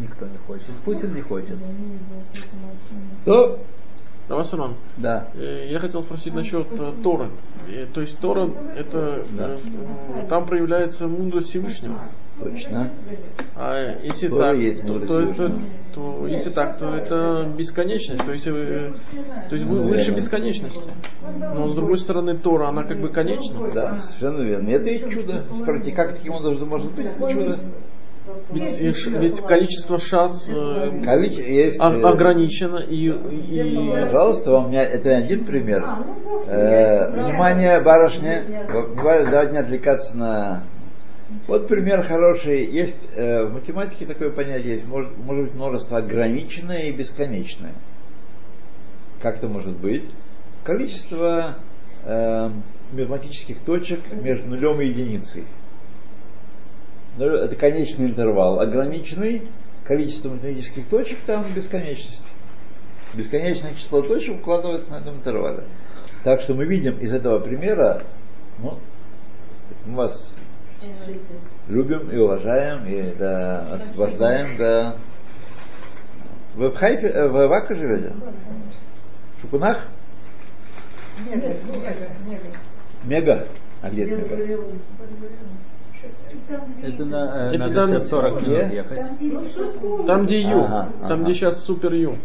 Никто 0.00 0.26
не 0.26 0.38
хочет. 0.38 0.70
Путин 0.84 1.14
не 1.14 1.22
хочет. 1.22 1.56
Да. 4.98 5.28
э, 5.34 5.68
я 5.70 5.78
хотел 5.78 6.02
спросить 6.02 6.34
насчет 6.34 6.66
э, 6.72 6.92
Торы. 7.02 7.30
Э, 7.68 7.86
То 7.86 8.02
есть 8.02 8.18
Тора, 8.18 8.50
это 8.76 9.24
Да. 9.32 9.56
там 10.28 10.46
проявляется 10.46 11.06
мудрость 11.06 11.48
Всевышнего. 11.48 11.98
Точно. 12.42 12.90
А 13.56 13.96
если 14.02 14.28
Тора 14.28 14.48
так, 14.50 14.56
есть 14.58 14.82
то, 14.86 14.92
мудрость 14.92 15.36
то, 15.36 15.48
то- 15.48 15.58
то 15.94 16.26
если 16.28 16.50
так, 16.50 16.78
то 16.78 16.94
это 16.94 17.48
бесконечность, 17.56 18.24
то 18.24 18.32
есть, 18.32 18.46
э, 18.46 18.92
то 19.48 19.54
есть 19.56 19.66
Ну, 19.68 19.82
выше 19.88 20.06
верно. 20.06 20.16
бесконечности. 20.16 20.90
Но 21.54 21.68
с 21.68 21.74
другой 21.74 21.98
стороны 21.98 22.36
Тора, 22.36 22.68
она 22.68 22.84
как 22.84 23.00
бы 23.00 23.08
конечна. 23.08 23.68
Да, 23.74 23.98
совершенно 23.98 24.42
верно. 24.42 24.68
Это 24.70 24.88
и 24.90 25.10
чудо. 25.10 25.44
Спросите, 25.60 25.92
как 25.92 26.14
таким 26.16 26.34
образом 26.34 26.68
может 26.68 26.90
быть? 26.92 27.06
Это 27.06 27.30
чудо. 27.32 27.58
Ведь, 28.52 28.78
э, 28.80 28.92
ведь 29.18 29.40
количество 29.40 29.98
шас 29.98 30.48
э, 30.50 31.00
Количество 31.02 31.50
есть. 31.50 31.80
о- 31.80 31.92
э, 31.94 32.02
ограничено 32.02 32.76
и, 32.76 33.08
и 33.08 33.90
Пожалуйста, 34.04 34.52
у 34.58 34.68
меня 34.68 34.84
это 34.84 35.16
один 35.16 35.44
пример. 35.44 35.82
Э, 36.46 37.10
внимание, 37.10 37.80
барышня, 37.80 38.42
давайте 38.94 39.52
не 39.52 39.58
отвлекаться 39.58 40.16
на... 40.16 40.62
Вот 41.46 41.68
пример 41.68 42.02
хороший. 42.02 42.66
Есть 42.66 42.98
э, 43.14 43.44
в 43.44 43.52
математике 43.52 44.06
такое 44.06 44.30
понятие 44.30 44.74
есть. 44.74 44.86
Может, 44.86 45.16
может 45.18 45.44
быть 45.44 45.54
множество 45.54 45.98
ограниченное 45.98 46.84
и 46.84 46.92
бесконечное. 46.92 47.74
Как 49.20 49.38
это 49.38 49.48
может 49.48 49.76
быть? 49.76 50.04
Количество 50.64 51.56
э, 52.04 52.50
математических 52.92 53.60
точек 53.60 54.00
между 54.12 54.48
нулем 54.48 54.80
и 54.80 54.86
единицей. 54.86 55.44
Ну, 57.18 57.26
Это 57.26 57.54
конечный 57.56 58.06
интервал. 58.06 58.60
Ограниченный 58.60 59.42
количество 59.84 60.30
математических 60.30 60.86
точек 60.88 61.18
там 61.26 61.44
бесконечность 61.54 62.24
бесконечное 63.14 63.74
число 63.74 64.02
точек 64.02 64.36
укладывается 64.36 64.92
на 64.92 64.96
этом 64.98 65.16
интервале. 65.16 65.64
Так 66.24 66.40
что 66.40 66.54
мы 66.54 66.64
видим 66.64 66.98
из 66.98 67.12
этого 67.12 67.38
примера, 67.38 68.02
ну, 68.58 68.78
мы 69.86 69.96
вас 69.96 70.34
любим 71.68 72.10
и 72.10 72.16
уважаем, 72.16 72.86
и 72.86 73.14
да, 73.18 73.74
освобождаем, 73.74 74.56
да. 74.56 74.96
Вы 76.54 76.70
в 76.70 76.76
Хайфе, 76.76 77.08
э, 77.08 77.28
в 77.28 77.46
Вака 77.46 77.74
живете? 77.74 78.12
В 79.36 79.40
Шукунах? 79.42 79.86
Нет, 81.26 81.44
нет, 81.44 81.60
нет. 82.26 82.40
Мега? 83.04 83.46
А 83.82 83.90
где 83.90 84.04
это 84.04 84.16
мега? 84.16 84.64
Это 86.82 87.04
на, 87.04 87.48
э, 87.50 87.54
Это 87.54 87.58
надо 87.58 87.74
там- 87.74 87.88
сейчас 87.90 88.08
40 88.08 88.42
минут 88.42 88.66
Где? 88.66 88.76
ехать. 88.76 90.06
там 90.06 90.26
где 90.26 90.40
Ю, 90.40 90.64
Ага, 90.64 90.88
там 91.00 91.12
ага. 91.12 91.24
где 91.24 91.34
сейчас 91.34 91.62
супер 91.62 91.92
Ю. 91.92 92.16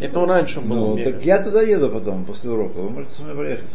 Это 0.00 0.20
он 0.20 0.28
раньше 0.30 0.60
был. 0.60 0.76
Ну, 0.76 0.96
мега. 0.96 1.12
так 1.12 1.24
я 1.24 1.42
туда 1.42 1.62
еду 1.62 1.88
потом, 1.90 2.24
после 2.24 2.50
урока. 2.50 2.78
Вы 2.78 2.90
можете 2.90 3.14
со 3.14 3.22
мной 3.22 3.34
проехать. 3.34 3.70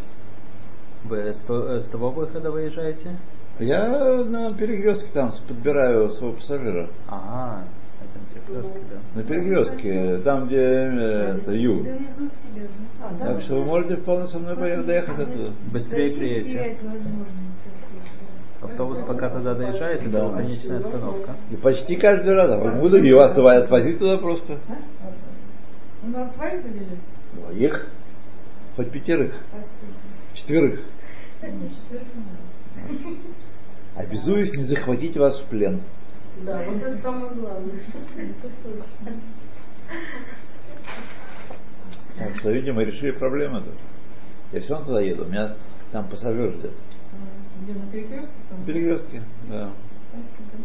Вы 1.04 1.18
с, 1.34 1.46
э, 1.50 1.80
с 1.82 1.86
того 1.86 2.10
выхода 2.12 2.52
выезжаете? 2.52 3.16
Я 3.60 3.90
на 4.24 4.52
перекрестке 4.54 5.10
там 5.14 5.34
подбираю 5.48 6.10
своего 6.10 6.36
пассажира. 6.36 6.90
Ага, 7.08 7.64
это 8.00 8.20
перекресток, 8.48 8.82
да. 8.90 9.20
На 9.20 9.24
перекрестке, 9.28 10.18
там, 10.20 10.48
где 10.48 10.58
э, 10.58 11.38
это, 11.38 11.52
Ю. 11.52 11.84
Довезут 11.84 12.32
тебя. 12.42 12.68
А, 13.04 13.14
да? 13.20 13.26
Так 13.34 13.42
что 13.42 13.56
вы 13.56 13.66
можете 13.66 13.98
вполне 13.98 14.28
со 14.28 14.40
мной 14.40 14.56
поехать, 14.56 14.86
доехать 14.86 15.20
оттуда. 15.20 15.52
Быстрее 15.74 16.10
приедете. 16.10 16.78
Автобус 18.62 19.00
пока 19.06 19.30
туда 19.30 19.54
доезжает, 19.54 20.02
это 20.02 20.10
Да. 20.10 20.30
конечная 20.38 20.78
остановка. 20.78 21.36
И 21.52 21.58
почти 21.58 21.98
каждый 21.98 22.36
раз. 22.36 22.52
А 22.52 22.58
буду 22.80 23.02
туда 23.02 23.58
отвозить 23.58 24.00
туда 24.00 24.18
просто. 24.18 24.58
Ну, 26.02 26.18
на 26.18 26.28
твои 26.30 26.62
побежите? 26.62 26.96
Двоих. 27.34 27.88
Хоть 28.78 28.90
пятерых. 28.90 29.34
Спасибо. 29.52 29.94
Четверых. 30.34 30.80
Четвертый 31.42 33.20
Обязуюсь 34.00 34.56
не 34.56 34.64
захватить 34.64 35.18
вас 35.18 35.40
в 35.40 35.44
плен. 35.44 35.82
Да, 36.46 36.64
вот 36.64 36.82
это 36.82 36.98
самое 36.98 37.34
главное. 37.34 37.76
Так 42.18 42.38
что, 42.38 42.52
видимо, 42.52 42.84
решили 42.84 43.12
проблему 43.12 43.58
эту. 43.58 43.72
Я 44.54 44.62
все 44.62 44.70
равно 44.72 44.86
туда 44.88 45.02
еду. 45.02 45.26
У 45.26 45.28
меня 45.28 45.56
там 45.92 46.08
пассажир 46.08 46.50
ждет. 46.54 46.72
Где 47.62 47.74
на 47.74 47.86
перекрестке? 47.92 48.30
На 48.58 48.66
перекрестке, 48.66 49.22
да. 49.50 49.70
Спасибо. 50.14 50.64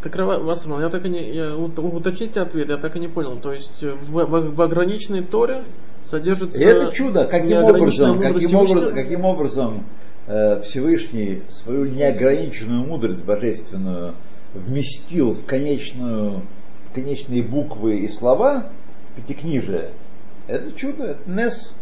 Так, 0.00 0.14
Вассерман, 0.16 0.80
я 0.82 0.90
так 0.90 1.04
и 1.04 1.08
не, 1.08 1.32
я, 1.32 1.56
ут- 1.56 1.78
уточните 1.78 2.40
ответ, 2.40 2.68
я 2.68 2.76
так 2.76 2.94
и 2.94 3.00
не 3.00 3.08
понял. 3.08 3.36
То 3.40 3.52
есть 3.52 3.82
э, 3.82 3.92
в, 3.92 4.10
в- 4.12 4.54
в 4.54 4.62
ограниченной 4.62 5.22
Торе 5.24 5.64
содержится 6.12 6.58
И 6.58 6.62
это 6.62 6.92
чудо, 6.92 7.24
каким 7.24 7.64
образом, 7.64 8.20
каким, 8.20 8.54
образом, 8.54 8.94
каким 8.94 9.24
образом 9.24 9.84
э, 10.26 10.60
Всевышний 10.60 11.42
свою 11.48 11.86
неограниченную 11.86 12.86
мудрость 12.86 13.24
божественную 13.24 14.14
вместил 14.52 15.32
в, 15.32 15.46
конечную, 15.46 16.42
в 16.90 16.94
конечные 16.94 17.42
буквы 17.42 18.00
и 18.00 18.08
слова 18.08 18.68
пятикнижия. 19.16 19.92
Это 20.48 20.72
чудо, 20.72 21.04
это 21.12 21.30
нес. 21.30 21.72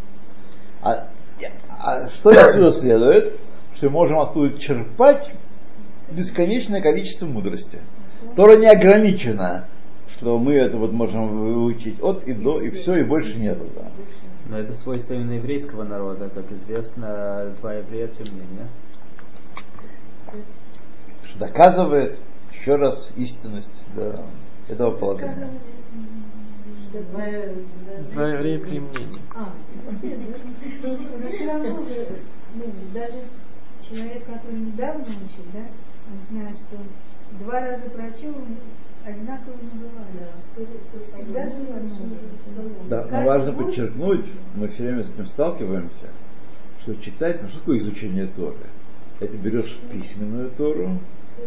А, 0.80 1.08
а 1.68 2.08
что 2.08 2.30
отсюда 2.30 2.70
следует? 2.80 3.32
Что 3.74 3.86
мы 3.86 3.92
можем 3.92 4.20
оттуда 4.20 4.56
черпать 4.56 5.32
бесконечное 6.08 6.80
количество 6.80 7.26
мудрости. 7.26 7.78
Тора 8.36 8.56
не 8.56 8.68
ограничена, 8.68 9.64
что 10.20 10.38
мы 10.38 10.54
это 10.54 10.76
вот 10.76 10.92
можем 10.92 11.28
выучить 11.28 12.00
от 12.00 12.24
и 12.28 12.34
до, 12.34 12.60
и 12.60 12.70
все, 12.70 12.96
и 12.96 13.02
больше 13.02 13.36
нету. 13.36 13.64
Да. 13.74 13.90
Но 14.50 14.58
это 14.58 14.72
свойство 14.74 15.14
именно 15.14 15.34
еврейского 15.34 15.84
народа, 15.84 16.28
как 16.28 16.50
известно, 16.50 17.54
два 17.60 17.74
еврея 17.74 18.08
три 18.08 18.28
мнения. 18.32 18.68
Что 21.22 21.38
доказывает 21.38 22.18
еще 22.52 22.74
раз 22.74 23.10
истинность 23.14 23.72
да, 23.94 24.24
этого 24.66 24.90
положения. 24.90 25.48
Два 28.12 28.28
еврея 28.28 28.58
три 28.58 28.80
мнения. 28.80 29.20
А, 29.36 29.52
но 29.84 31.28
все 31.28 31.46
равно 31.46 31.84
же, 31.84 32.08
ну, 32.56 32.64
даже 32.92 33.22
человек, 33.88 34.24
который 34.26 34.58
недавно 34.58 35.02
учит, 35.02 35.46
да, 35.52 35.60
он 35.60 36.18
знает, 36.28 36.56
что 36.56 36.76
два 37.38 37.60
раза 37.60 37.88
прочел, 37.90 38.34
одинаково 39.04 39.54
не 39.62 39.80
бывает. 39.80 41.08
Всегда 41.12 41.46
же 41.46 41.56
одно. 41.74 41.96
Да, 42.88 43.06
но 43.10 43.24
важно 43.24 43.52
подчеркнуть, 43.52 44.26
мы 44.54 44.68
все 44.68 44.84
время 44.84 45.04
с 45.04 45.14
этим 45.14 45.26
сталкиваемся, 45.26 46.06
что 46.82 46.94
читать, 46.96 47.42
ну 47.42 47.48
что 47.48 47.58
такое 47.58 47.78
изучение 47.78 48.26
Торы? 48.26 48.56
это 49.20 49.36
берешь 49.36 49.78
письменную 49.92 50.50
Тору 50.50 50.98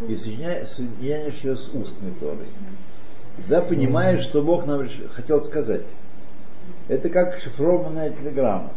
и 0.08 0.14
соединяешь, 0.14 1.38
ее 1.42 1.56
с 1.56 1.68
устной 1.68 2.12
Торой. 2.20 2.46
И 3.38 3.42
тогда 3.42 3.60
понимаешь, 3.60 4.22
что 4.22 4.42
Бог 4.42 4.64
нам 4.64 4.88
хотел 5.10 5.42
сказать. 5.42 5.84
Это 6.88 7.08
как 7.08 7.38
шифрованная 7.40 8.10
телеграмма. 8.10 8.70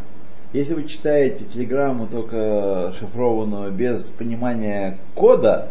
Если 0.54 0.74
вы 0.74 0.86
читаете 0.86 1.46
телеграмму 1.46 2.08
только 2.08 2.94
шифрованную 3.00 3.72
без 3.72 4.04
понимания 4.04 4.98
кода, 5.14 5.70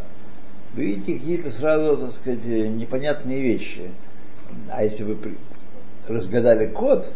вы 0.76 0.84
видите 0.84 1.14
какие-то 1.14 1.50
сразу, 1.50 1.96
так 1.96 2.12
сказать, 2.12 2.44
непонятные 2.44 3.40
вещи. 3.40 3.90
А 4.70 4.84
если 4.84 5.02
вы 5.04 5.16
разгадали 6.06 6.66
код, 6.66 7.10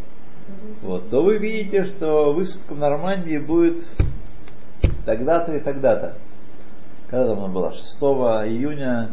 вот, 0.82 1.10
то 1.10 1.22
вы 1.22 1.36
видите, 1.38 1.84
что 1.84 2.32
высадка 2.32 2.74
в 2.74 2.78
Нормандии 2.78 3.38
будет 3.38 3.84
тогда-то 5.04 5.54
и 5.54 5.60
тогда-то. 5.60 6.14
Когда 7.08 7.28
там 7.28 7.44
она 7.44 7.48
была? 7.52 7.72
6 7.72 7.84
июня 8.00 9.10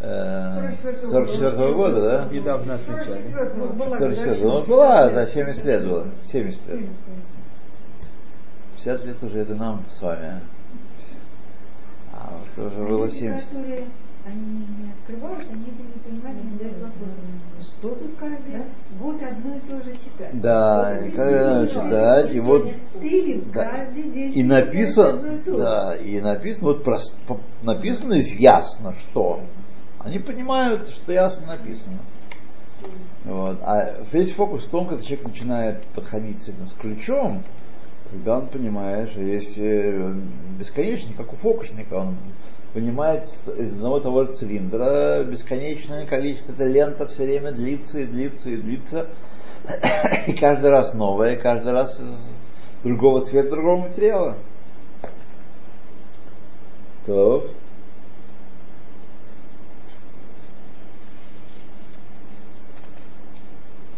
э, 0.00 0.72
44 1.10 1.74
года, 1.74 2.00
да? 2.00 2.28
Недавно 2.30 2.74
отмечали. 2.74 3.32
44 3.98 4.36
Ну, 4.42 4.64
была, 4.64 5.10
да, 5.10 5.26
70 5.26 5.64
лет 5.64 5.84
было. 5.84 6.06
70 6.24 6.68
лет. 6.72 6.88
50 8.76 9.04
лет 9.04 9.24
уже 9.24 9.38
это 9.40 9.54
нам 9.54 9.84
с 9.90 10.00
вами. 10.00 10.26
А 10.26 10.57
вот 12.56 12.66
уже 12.66 12.84
было 12.84 13.04
Люди, 13.06 13.14
70. 13.18 13.48
которые 13.48 13.84
они 14.26 14.66
не 14.78 14.90
открывают, 14.92 15.46
они 15.52 15.64
это 15.64 16.10
не 16.10 16.26
они 16.26 16.50
задают 16.52 16.82
вопрос. 16.82 17.10
Что 17.62 17.88
тут 17.94 18.16
каждый 18.18 18.62
год 19.00 19.16
одно 19.22 19.56
и 19.56 19.60
то 19.60 19.82
же 19.82 19.92
читать? 19.96 20.40
Да, 20.40 20.98
и 20.98 21.10
когда 21.10 21.66
читать, 21.66 22.34
и 22.34 22.40
вот 22.40 22.68
Ты 23.00 23.42
Да. 23.54 23.64
каждый 23.64 24.02
день 24.10 24.32
и 24.36 24.42
написано, 24.42 25.18
же. 25.20 25.40
да, 25.46 25.94
и 25.96 26.20
написано, 26.20 26.66
вот 26.68 26.86
прос- 26.86 27.14
по- 27.26 27.40
написано 27.62 28.14
ясно, 28.14 28.94
что. 29.00 29.40
Они 30.00 30.18
понимают, 30.18 30.88
что 30.88 31.12
ясно 31.12 31.48
написано. 31.48 31.98
Вот. 33.24 33.58
А 33.62 33.94
весь 34.12 34.32
фокус 34.32 34.64
в 34.64 34.70
том, 34.70 34.86
когда 34.86 35.02
человек 35.02 35.26
начинает 35.26 35.82
подходить 35.94 36.42
с 36.42 36.48
этим 36.48 36.66
с 36.68 36.72
ключом, 36.72 37.42
когда 38.10 38.38
он 38.38 38.46
понимает, 38.46 39.10
что 39.10 39.20
есть 39.20 39.58
э, 39.58 40.14
бесконечный, 40.58 41.14
как 41.14 41.32
у 41.32 41.36
фокусника, 41.36 41.94
он 41.94 42.16
понимает 42.72 43.24
из 43.24 43.74
одного 43.74 44.00
того 44.00 44.24
же 44.24 44.32
цилиндра 44.32 45.24
бесконечное 45.24 46.06
количество, 46.06 46.52
эта 46.52 46.64
лента 46.64 47.06
все 47.06 47.24
время 47.24 47.52
длится 47.52 48.00
и 48.00 48.06
длится 48.06 48.50
и 48.50 48.56
длится, 48.56 49.08
и 50.26 50.32
каждый 50.32 50.70
раз 50.70 50.94
новая, 50.94 51.36
каждый 51.36 51.72
раз 51.72 51.98
из 51.98 52.82
другого 52.82 53.24
цвета, 53.24 53.50
другого 53.50 53.88
материала. 53.88 54.36
То. 57.06 57.46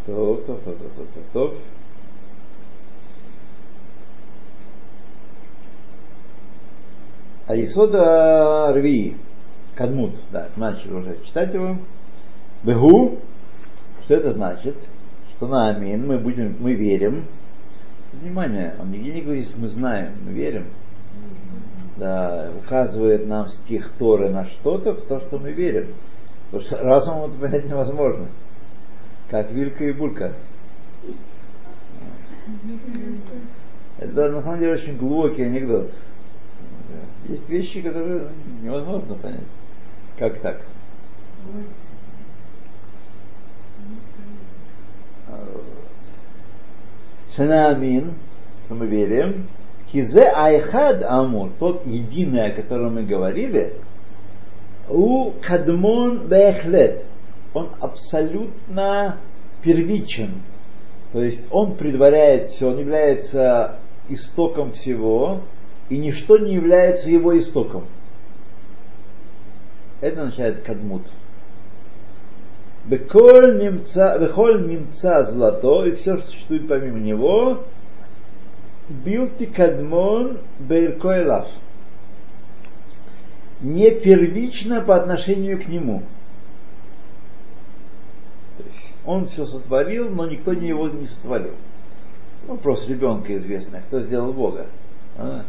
То, 0.07 0.37
то, 0.47 0.55
то, 0.55 0.73
то, 0.73 0.73
то, 0.73 1.05
то, 1.05 1.21
то. 1.33 1.80
Аисода 7.51 8.73
Рви, 8.73 9.17
Кадмут, 9.75 10.13
да, 10.31 10.49
начали 10.57 10.93
уже 10.93 11.19
читать 11.27 11.53
его. 11.53 11.79
Бегу, 12.63 13.19
что 14.05 14.15
это 14.15 14.31
значит? 14.31 14.77
Что 15.35 15.49
на 15.49 15.71
Амин 15.71 16.07
мы 16.07 16.19
будем, 16.19 16.55
мы 16.61 16.75
верим. 16.75 17.25
Внимание, 18.13 18.75
он 18.79 18.93
нигде 18.93 19.15
не 19.15 19.23
говорит, 19.23 19.49
мы 19.57 19.67
знаем, 19.67 20.13
мы 20.25 20.33
верим. 20.33 20.67
Да, 21.97 22.53
указывает 22.57 23.27
нам 23.27 23.49
стих 23.49 23.91
Торы 23.99 24.31
на 24.31 24.45
что-то, 24.45 24.93
в 24.95 25.05
то, 25.07 25.19
что 25.19 25.39
мы 25.39 25.51
верим. 25.51 25.89
Потому 26.47 26.63
что 26.63 26.83
разумом 26.85 27.31
это 27.33 27.41
понять 27.41 27.67
невозможно. 27.67 28.29
Как 29.29 29.51
Вилька 29.51 29.85
и 29.85 29.93
Булька. 29.93 30.35
Это 33.99 34.31
на 34.31 34.41
самом 34.41 34.61
деле 34.61 34.75
очень 34.75 34.97
глубокий 34.97 35.43
анекдот. 35.43 35.91
Есть 37.29 37.49
вещи, 37.49 37.81
которые 37.83 38.29
невозможно 38.63 39.15
понять. 39.15 39.41
Как 40.19 40.39
так? 40.41 40.63
Шанаамин, 47.37 48.13
что 48.67 48.75
мы 48.75 48.87
верим, 48.87 49.47
Кизе 49.91 50.29
Айхад 50.29 51.03
Амур, 51.03 51.51
тот 51.59 51.87
единый, 51.87 52.53
о 52.53 52.55
котором 52.55 52.95
мы 52.95 53.03
говорили, 53.03 53.75
у 54.89 55.31
Кадмон 55.41 56.27
Бехлет, 56.29 57.05
он 57.55 57.71
абсолютно 57.81 59.19
первичен. 59.63 60.43
То 61.13 61.23
есть 61.23 61.47
он 61.51 61.75
предваряет 61.75 62.51
все, 62.51 62.71
он 62.71 62.79
является 62.79 63.79
истоком 64.09 64.73
всего, 64.73 65.41
и 65.91 65.99
ничто 65.99 66.39
не 66.39 66.55
является 66.55 67.11
его 67.11 67.39
истоком. 67.39 67.85
Это 70.01 70.23
означает 70.23 70.63
кадмут. 70.63 71.03
Беколь 72.87 73.63
немца, 73.63 74.19
беколь 74.19 74.67
немца 74.67 75.25
злато, 75.25 75.85
и 75.85 75.93
все, 75.93 76.17
что 76.17 76.29
существует 76.29 76.67
помимо 76.67 76.99
него, 76.99 77.65
билти 78.89 79.45
кадмон 79.45 80.39
бейркойлав. 80.61 81.49
Не 83.61 83.91
первично 83.91 84.81
по 84.81 84.97
отношению 84.97 85.61
к 85.63 85.69
нему. 85.69 86.03
То 88.57 88.65
есть 88.65 88.95
он 89.05 89.27
все 89.27 89.45
сотворил, 89.45 90.09
но 90.09 90.27
никто 90.27 90.55
не 90.55 90.69
его 90.69 90.89
не 90.89 91.05
сотворил. 91.05 91.55
Вопрос 92.47 92.89
ребенка 92.89 93.37
известный, 93.37 93.81
кто 93.83 94.01
сделал 94.01 94.33
Бога. 94.33 94.67
А? 95.19 95.45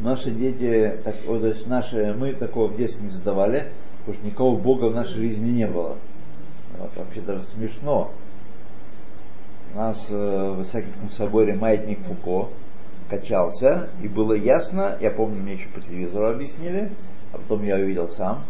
Наши 0.00 0.30
дети, 0.30 0.96
так, 1.02 1.16
вот, 1.26 1.42
есть 1.42 1.66
наши, 1.66 2.14
мы 2.16 2.32
такого 2.32 2.68
в 2.68 2.76
детстве 2.76 3.04
не 3.04 3.10
задавали, 3.10 3.68
потому 4.00 4.16
что 4.16 4.26
никого 4.26 4.56
Бога 4.56 4.84
в 4.86 4.94
нашей 4.94 5.16
жизни 5.16 5.50
не 5.50 5.66
было. 5.66 5.96
Вот, 6.78 6.90
вообще 6.96 7.20
даже 7.20 7.42
смешно. 7.42 8.12
У 9.74 9.76
нас 9.76 10.06
э, 10.08 10.14
в 10.56 10.62
Исаакиевском 10.62 11.10
соборе 11.10 11.54
маятник 11.54 11.98
Фуко 12.00 12.48
качался, 13.10 13.88
и 14.00 14.06
было 14.08 14.34
ясно, 14.34 14.96
я 15.00 15.10
помню, 15.10 15.42
мне 15.42 15.54
еще 15.54 15.68
по 15.68 15.80
телевизору 15.80 16.30
объяснили, 16.30 16.90
а 17.32 17.38
потом 17.38 17.64
я 17.64 17.76
увидел 17.76 18.08
сам, 18.08 18.44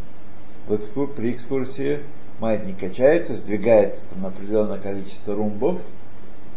в 0.66 0.74
экскур- 0.74 1.14
при 1.14 1.32
экскурсии 1.32 2.00
маятник 2.40 2.78
качается, 2.78 3.34
сдвигается 3.34 4.04
там, 4.12 4.26
определенное 4.26 4.78
количество 4.78 5.34
румбов, 5.34 5.80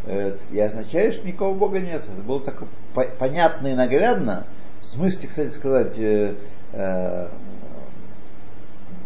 э, 0.05 0.35
и 0.51 0.59
означает, 0.59 1.13
что 1.13 1.25
никакого 1.25 1.55
Бога 1.55 1.79
нет. 1.79 2.03
Это 2.03 2.27
было 2.27 2.41
так 2.41 2.61
по- 2.93 3.07
понятно 3.17 3.67
и 3.67 3.73
наглядно. 3.73 4.45
В 4.81 4.85
смысле, 4.85 5.29
кстати 5.29 5.49
сказать, 5.49 5.97
э, 5.97 6.35
э, 6.73 7.27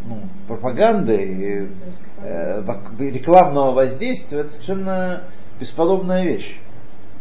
ну, 0.07 0.21
пропаганды 0.47 1.15
и 1.15 1.69
э, 2.21 2.63
рекламного 2.99 3.73
воздействия, 3.73 4.39
это 4.39 4.53
совершенно 4.53 5.23
бесподобная 5.59 6.23
вещь. 6.23 6.57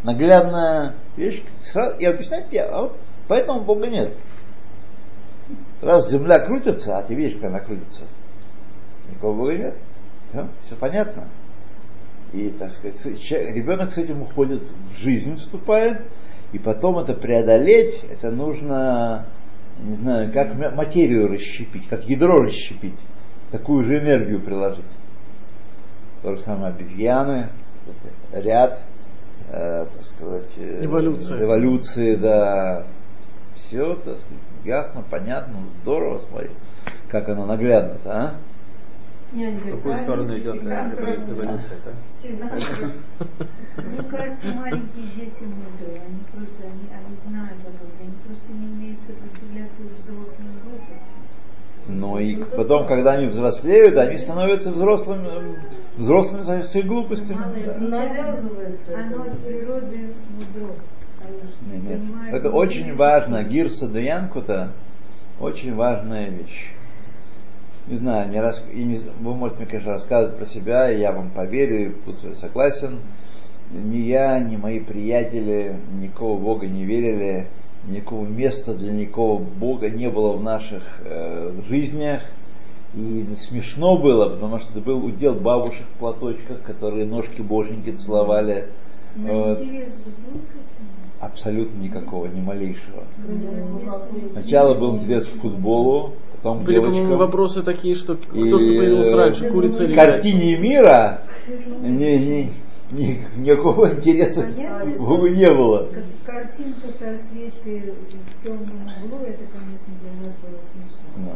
Наглядная 0.02 0.94
вещь. 1.16 1.42
Сразу, 1.62 1.96
и 1.98 2.04
объяснять 2.04 2.46
я, 2.52 2.68
а 2.68 2.82
вот 2.82 2.96
поэтому 3.26 3.60
Бога 3.60 3.86
нет. 3.86 4.14
Раз 5.82 6.10
земля 6.10 6.38
крутится, 6.38 6.98
а 6.98 7.02
ты 7.02 7.14
видишь, 7.14 7.34
как 7.34 7.50
она 7.50 7.60
крутится, 7.60 8.04
никакого 9.10 9.36
Бога 9.36 9.54
нет. 9.54 9.74
Все, 10.30 10.48
все 10.64 10.76
понятно. 10.76 11.24
И, 12.32 12.50
так 12.50 12.72
сказать, 12.72 13.00
ребенок 13.30 13.92
с 13.92 13.98
этим 13.98 14.22
уходит 14.22 14.62
в 14.92 14.96
жизнь, 14.96 15.36
вступает, 15.36 16.02
и 16.54 16.58
потом 16.60 16.98
это 16.98 17.14
преодолеть, 17.14 18.00
это 18.08 18.30
нужно, 18.30 19.26
не 19.80 19.96
знаю, 19.96 20.32
как 20.32 20.54
материю 20.76 21.26
расщепить, 21.26 21.88
как 21.88 22.04
ядро 22.04 22.42
расщепить, 22.42 22.94
такую 23.50 23.82
же 23.84 23.98
энергию 23.98 24.40
приложить. 24.40 24.84
То 26.22 26.36
же 26.36 26.40
самое 26.42 26.72
обезьяны, 26.72 27.48
ряд, 28.32 28.80
э, 29.50 29.86
так 29.86 30.04
сказать, 30.04 30.48
э, 30.56 30.84
Эволюция. 30.84 31.42
эволюции, 31.42 32.14
да, 32.14 32.86
все, 33.56 33.96
так 33.96 34.18
сказать, 34.20 34.42
ясно, 34.64 35.02
понятно, 35.10 35.56
здорово, 35.82 36.18
смотри, 36.18 36.50
как 37.08 37.28
оно 37.28 37.46
наглядно-то, 37.46 38.10
а? 38.12 38.34
В 39.34 39.70
какую 39.70 39.96
сторону 39.96 40.38
идет 40.38 40.64
э, 40.64 40.68
эво- 40.68 41.30
эволюция? 41.32 41.78
да? 41.84 42.46
Мне 43.82 44.02
кажется, 44.08 44.46
маленькие 44.46 45.06
дети 45.16 45.42
мудрые, 45.42 46.02
они 46.06 46.20
просто, 46.32 46.62
они, 46.62 46.88
они 46.94 47.16
знают 47.26 47.58
об 47.66 47.74
этом, 47.74 47.88
они 48.00 48.14
просто 48.24 48.52
не 48.52 48.66
умеют 48.68 49.00
сопротивляться 49.00 49.82
взрослым 49.98 50.48
глупостям. 50.62 51.24
Ну 51.88 52.18
и 52.18 52.36
потом, 52.56 52.86
когда 52.86 53.12
они 53.12 53.26
взрослеют, 53.26 53.96
они 53.98 54.18
становятся 54.18 54.70
взрослыми, 54.70 55.26
э, 55.26 55.54
взрослыми 55.96 56.86
глупостями. 56.86 57.36
Малое 57.36 57.60
дитя, 57.60 57.78
Навязывается. 57.80 58.98
Оно 58.98 59.22
от 59.24 59.38
природы 59.40 60.14
мудро. 60.30 60.74
Не, 61.72 61.78
не. 61.78 61.96
Понимает, 61.96 62.34
Это 62.34 62.50
очень 62.50 62.94
важно. 62.94 63.42
Гирса 63.42 63.88
Даянкута, 63.88 64.72
очень 65.40 65.74
важная 65.74 66.28
вещь. 66.30 66.73
Не 67.86 67.96
знаю, 67.96 68.30
не 68.30 68.40
рас... 68.40 68.62
и 68.72 68.82
не... 68.82 68.98
вы 69.20 69.34
можете 69.34 69.62
мне, 69.62 69.70
конечно, 69.70 69.92
рассказывать 69.92 70.36
про 70.36 70.46
себя, 70.46 70.90
и 70.90 71.00
я 71.00 71.12
вам 71.12 71.30
поверю, 71.30 71.86
и 71.86 71.88
пусть 71.90 72.24
я 72.24 72.34
согласен. 72.34 72.98
Ни 73.72 73.98
я, 73.98 74.38
ни 74.38 74.56
мои 74.56 74.80
приятели 74.80 75.76
никого 76.00 76.38
Бога 76.38 76.66
не 76.66 76.84
верили, 76.84 77.48
никакого 77.86 78.24
места 78.24 78.74
для 78.74 78.92
никакого 78.92 79.38
Бога 79.42 79.90
не 79.90 80.08
было 80.08 80.32
в 80.32 80.42
наших 80.42 80.82
э, 81.04 81.52
жизнях. 81.68 82.22
И 82.94 83.26
смешно 83.36 83.98
было, 83.98 84.28
потому 84.28 84.60
что 84.60 84.70
это 84.70 84.80
был 84.80 85.04
удел 85.04 85.34
бабушек 85.34 85.84
в 85.94 85.98
платочках, 85.98 86.62
которые 86.62 87.04
ножки 87.04 87.42
боженьки 87.42 87.90
целовали. 87.90 88.68
Вот. 89.16 89.58
Абсолютно 91.20 91.80
никакого, 91.80 92.26
ни 92.26 92.40
малейшего. 92.40 93.04
Сначала 94.32 94.78
был 94.78 94.98
интерес 94.98 95.26
к 95.26 95.40
футболу, 95.40 96.14
к 96.52 96.62
Были, 96.64 96.74
девочкам. 96.80 97.16
вопросы 97.16 97.62
такие, 97.62 97.94
что 97.94 98.16
кто 98.16 98.36
И, 98.38 98.48
что 98.48 98.58
появился 98.58 99.16
раньше, 99.16 99.50
курица 99.50 99.84
или 99.84 99.94
картине 99.94 100.58
мира 100.58 101.22
ни- 101.80 101.90
ни- 101.90 102.50
ни- 102.92 103.26
никакого 103.38 103.90
интереса 103.94 104.42
Понятно, 104.42 104.92
к 104.92 104.94
что 104.96 105.28
не 105.28 105.48
было. 105.50 105.88
как 105.92 106.04
Картинка 106.26 106.88
со 106.88 107.16
свечкой 107.18 107.92
в 107.92 108.42
темном 108.42 108.86
углу, 109.04 109.18
это, 109.26 109.44
конечно, 109.52 109.92
для 110.02 110.26
нас 110.26 110.34
было 110.42 110.60
смешно. 110.62 110.98
Ну. 111.16 111.32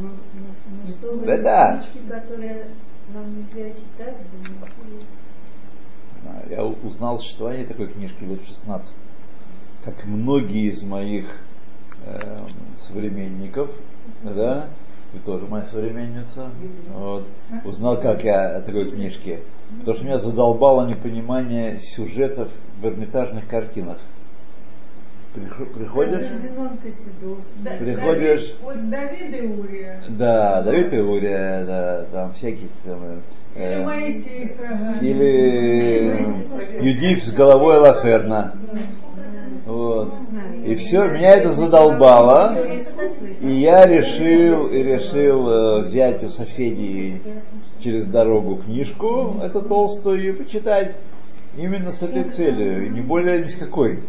Но, 0.00 0.08
но- 0.08 0.86
но 0.86 0.88
что 0.88 1.26
Да 1.26 1.36
да. 1.38 1.82
которая 2.10 2.66
нам 3.14 3.24
нельзя 3.36 3.70
читать. 3.70 4.16
А, 6.26 6.42
Я 6.50 6.64
узнал 6.64 7.18
существование 7.18 7.66
такой 7.66 7.88
книжки 7.88 8.24
лет 8.24 8.40
16. 8.46 8.94
Как 9.84 10.04
многие 10.06 10.70
из 10.72 10.82
моих 10.82 11.26
э, 12.06 12.38
современников, 12.80 13.70
да, 14.22 14.66
вы 15.12 15.20
тоже 15.20 15.46
моя 15.46 15.64
современница, 15.64 16.50
вот, 16.94 17.26
узнал, 17.64 18.00
как 18.00 18.24
я 18.24 18.56
о 18.56 18.60
такой 18.62 18.90
книжке. 18.90 19.40
Потому 19.80 19.96
что 19.96 20.04
меня 20.04 20.18
задолбало 20.18 20.86
непонимание 20.86 21.78
сюжетов 21.78 22.48
в 22.80 22.86
эрмитажных 22.86 23.46
картинах. 23.48 23.98
Прихо- 25.34 25.64
Приходишь. 25.64 26.28
Да- 27.64 27.70
Приходишь- 27.78 28.54
Давид- 28.60 28.62
Вот 28.62 28.90
Давид 28.90 29.34
и 29.34 29.46
Урия. 29.46 30.02
да, 30.08 30.60
Давид 30.62 30.92
и 30.92 30.98
Урия, 31.00 31.64
да, 31.64 32.04
там 32.12 32.34
всякие 32.34 32.68
там, 32.84 33.00
э, 33.54 33.76
Или 33.78 33.84
Моисей 33.84 34.46
с 34.46 34.60
рогами. 34.60 34.98
или 35.00 36.86
Юдив 36.86 37.24
с 37.24 37.32
головой 37.32 37.78
Лаферна. 37.78 38.54
И 40.64 40.74
все, 40.76 41.08
меня 41.08 41.32
это 41.32 41.52
задолбало. 41.52 42.56
И 43.40 43.50
я 43.50 43.84
решил, 43.86 44.68
и 44.68 44.82
решил 44.82 45.48
э, 45.48 45.82
взять 45.82 46.22
у 46.22 46.28
соседей 46.28 47.20
через 47.80 48.04
дорогу 48.04 48.56
книжку, 48.56 49.36
эту 49.42 49.62
толстую, 49.62 50.28
и 50.28 50.32
почитать 50.32 50.94
именно 51.56 51.90
с 51.92 52.02
этой 52.02 52.24
целью, 52.24 52.86
и 52.86 52.88
не 52.90 53.00
более 53.00 53.42
ни 53.42 53.48
с 53.48 53.56
какой. 53.56 54.00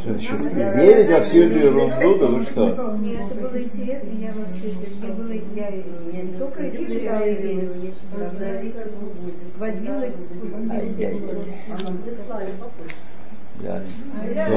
Что, 0.00 0.10
еще 0.12 0.36
верить 0.36 1.08
во 1.10 1.20
всю 1.22 1.42
эту 1.42 1.58
ерунду, 1.58 2.18
да 2.18 2.26
вы 2.26 2.42
что? 2.42 2.92
Мне 2.98 3.12
это 3.12 3.34
было 3.34 3.62
интересно, 3.62 4.10
я 4.10 4.32
во 4.32 4.44
все 4.46 4.68
это, 4.68 4.78
мне 5.00 5.12
было, 5.12 5.32
я 5.56 6.22
не 6.22 6.32
только 6.38 6.70
читала, 6.70 7.24
я 7.24 7.36
водила 9.58 10.08
экскурсии. 10.08 11.06
Да. 13.62 13.82
А 14.20 14.26
я 14.26 14.48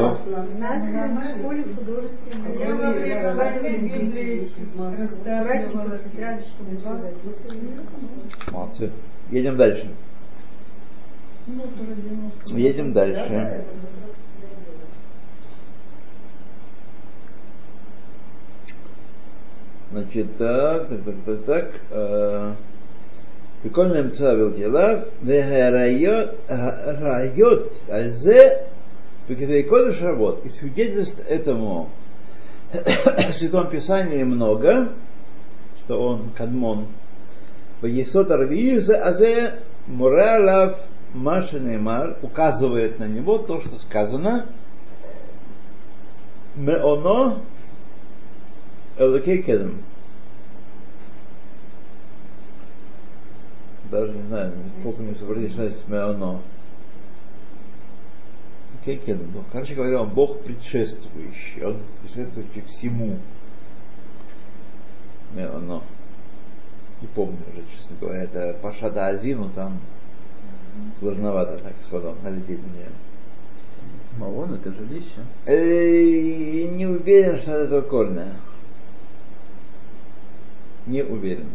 Нас 0.57 0.83
в 0.83 1.39
школе 1.39 1.63
художественной. 1.63 2.59
Я 2.59 2.75
во 2.75 2.91
время 2.91 3.33
войны 3.33 3.77
Библии 3.77 4.47
растаратненько 4.99 6.05
Молодцы. 8.51 8.91
Едем 9.31 9.57
дальше. 9.57 9.87
Едем 12.47 12.93
дальше. 12.93 13.63
Значит, 19.91 20.37
так, 20.37 20.87
так, 20.87 20.99
так, 21.03 21.15
так, 21.25 21.43
так. 21.45 21.71
Э, 21.89 22.53
прикольно 23.63 23.97
им 23.97 24.11
цавил 24.11 24.53
дела. 24.53 25.05
Вегарайот, 25.21 26.37
райот, 26.47 27.73
альзе, 27.89 28.68
Бекетей 29.29 29.63
Кодыш 29.63 30.01
работ. 30.01 30.43
И 30.43 30.49
свидетельств 30.49 31.23
этому 31.29 31.89
в 32.73 33.33
Святом 33.33 33.69
Писании 33.69 34.23
много, 34.23 34.89
что 35.85 36.01
он 36.01 36.31
кадмон. 36.31 36.87
Есот 37.83 38.31
Арвиюза 38.31 38.97
Азе 38.97 39.59
Муралав 39.87 40.79
Машинемар 41.13 42.17
указывает 42.23 42.99
на 42.99 43.05
него 43.05 43.37
то, 43.37 43.61
что 43.61 43.77
сказано. 43.77 44.47
Меоно 46.55 47.41
Элокейкедем. 48.97 49.83
Даже 53.91 54.11
не 54.11 54.23
знаю, 54.23 54.53
помню, 54.83 55.13
что 55.13 55.25
сообразишь, 55.25 55.51
что 55.51 55.71
Меоно. 55.87 56.41
Кедм. 58.97 59.25
Ну, 59.33 59.43
Короче 59.51 59.75
говоря, 59.75 60.01
он 60.01 60.09
Бог 60.09 60.39
предшествующий. 60.41 61.63
Он 61.63 61.77
предшествующий 62.01 62.61
всему. 62.61 63.17
Меоно 65.33 65.81
не 67.01 67.07
помню 67.07 67.37
уже, 67.53 67.63
честно 67.77 67.95
говоря, 67.99 68.23
это 68.23 68.57
Пашада 68.61 69.07
Азину, 69.07 69.49
там 69.55 69.79
сложновато 70.99 71.57
так 71.57 71.73
сходу 71.85 72.15
налететь 72.23 72.59
мне. 72.59 72.87
Мавон 74.17 74.53
это 74.55 74.73
жилище. 74.73 75.23
Э, 75.45 76.75
Не 76.75 76.85
уверен, 76.87 77.39
что 77.39 77.51
это 77.53 77.81
кольное. 77.81 78.33
Не 80.85 81.03
уверен. 81.03 81.47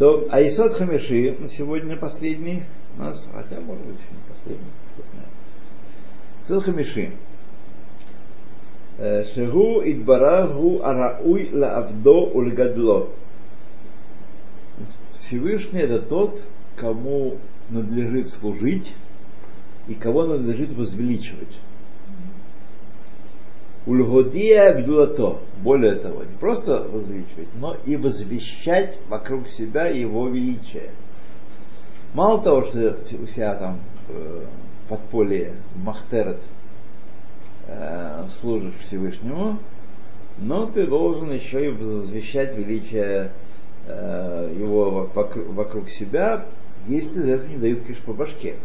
То 0.00 0.26
Айсот 0.30 0.72
Хамиши, 0.72 1.36
сегодня 1.46 1.94
последний 1.94 2.62
у 2.96 3.02
нас, 3.02 3.28
хотя 3.34 3.60
может 3.60 3.84
быть 3.84 3.96
не 3.96 4.34
последний, 4.34 4.70
кто 4.94 5.02
знает. 5.12 5.28
Айсот 6.40 6.64
Хамиши. 6.64 7.12
Э, 8.96 9.24
Шегу 9.24 9.82
Идбарагу 9.84 10.82
Арауй 10.82 11.50
Лаавдо 11.52 12.30
Ульгадло. 12.32 13.10
Всевышний 15.18 15.80
это 15.80 16.00
тот, 16.00 16.44
кому 16.76 17.36
надлежит 17.68 18.30
служить 18.30 18.94
и 19.86 19.92
кого 19.92 20.24
надлежит 20.24 20.70
возвеличивать. 20.70 21.58
Ульгодия 23.86 24.74
гдулато. 24.74 25.38
Более 25.62 25.96
того, 25.96 26.22
не 26.24 26.36
просто 26.38 26.82
возвеличивать, 26.82 27.48
но 27.58 27.76
и 27.86 27.96
возвещать 27.96 28.96
вокруг 29.08 29.48
себя 29.48 29.86
его 29.86 30.28
величие. 30.28 30.90
Мало 32.14 32.42
того, 32.42 32.64
что 32.64 32.96
у 33.22 33.26
себя 33.26 33.54
там 33.54 33.78
э, 34.08 34.44
подполье 34.88 35.54
Махтерет 35.76 36.40
э, 37.68 38.26
служишь 38.40 38.74
Всевышнему, 38.86 39.58
но 40.38 40.66
ты 40.66 40.86
должен 40.86 41.30
еще 41.30 41.66
и 41.66 41.68
возвещать 41.68 42.56
величие 42.56 43.30
э, 43.86 44.56
его 44.58 45.08
вокруг, 45.14 45.46
вокруг 45.48 45.88
себя, 45.90 46.46
если 46.88 47.20
за 47.20 47.32
это 47.32 47.46
не 47.46 47.56
дают, 47.56 47.82
конечно, 47.82 48.04
по 48.06 48.12
башке. 48.12 48.56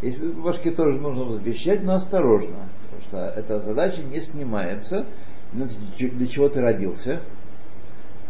Если 0.00 0.28
по 0.28 0.40
башке 0.40 0.70
тоже 0.70 0.98
нужно 0.98 1.24
возвещать, 1.24 1.82
но 1.82 1.94
осторожно, 1.94 2.68
что 3.06 3.18
эта 3.18 3.60
задача 3.60 4.02
не 4.02 4.20
снимается, 4.20 5.06
ну, 5.52 5.68
для 5.98 6.26
чего 6.26 6.48
ты 6.48 6.60
родился, 6.60 7.20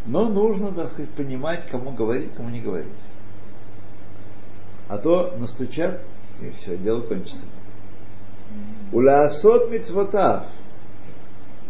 но 0.07 0.29
нужно, 0.29 0.73
так 0.73 0.91
сказать, 0.91 1.11
понимать, 1.11 1.67
кому 1.71 1.91
говорить, 1.93 2.33
кому 2.37 2.51
не 2.51 2.61
говорить. 2.61 2.93
А 4.89 4.99
то 4.99 5.35
настучат, 5.39 6.01
и 6.43 6.51
все, 6.51 6.77
дело 6.77 7.01
кончится. 7.01 7.47
Улясот 8.93 9.71
мицвотав. 9.71 10.45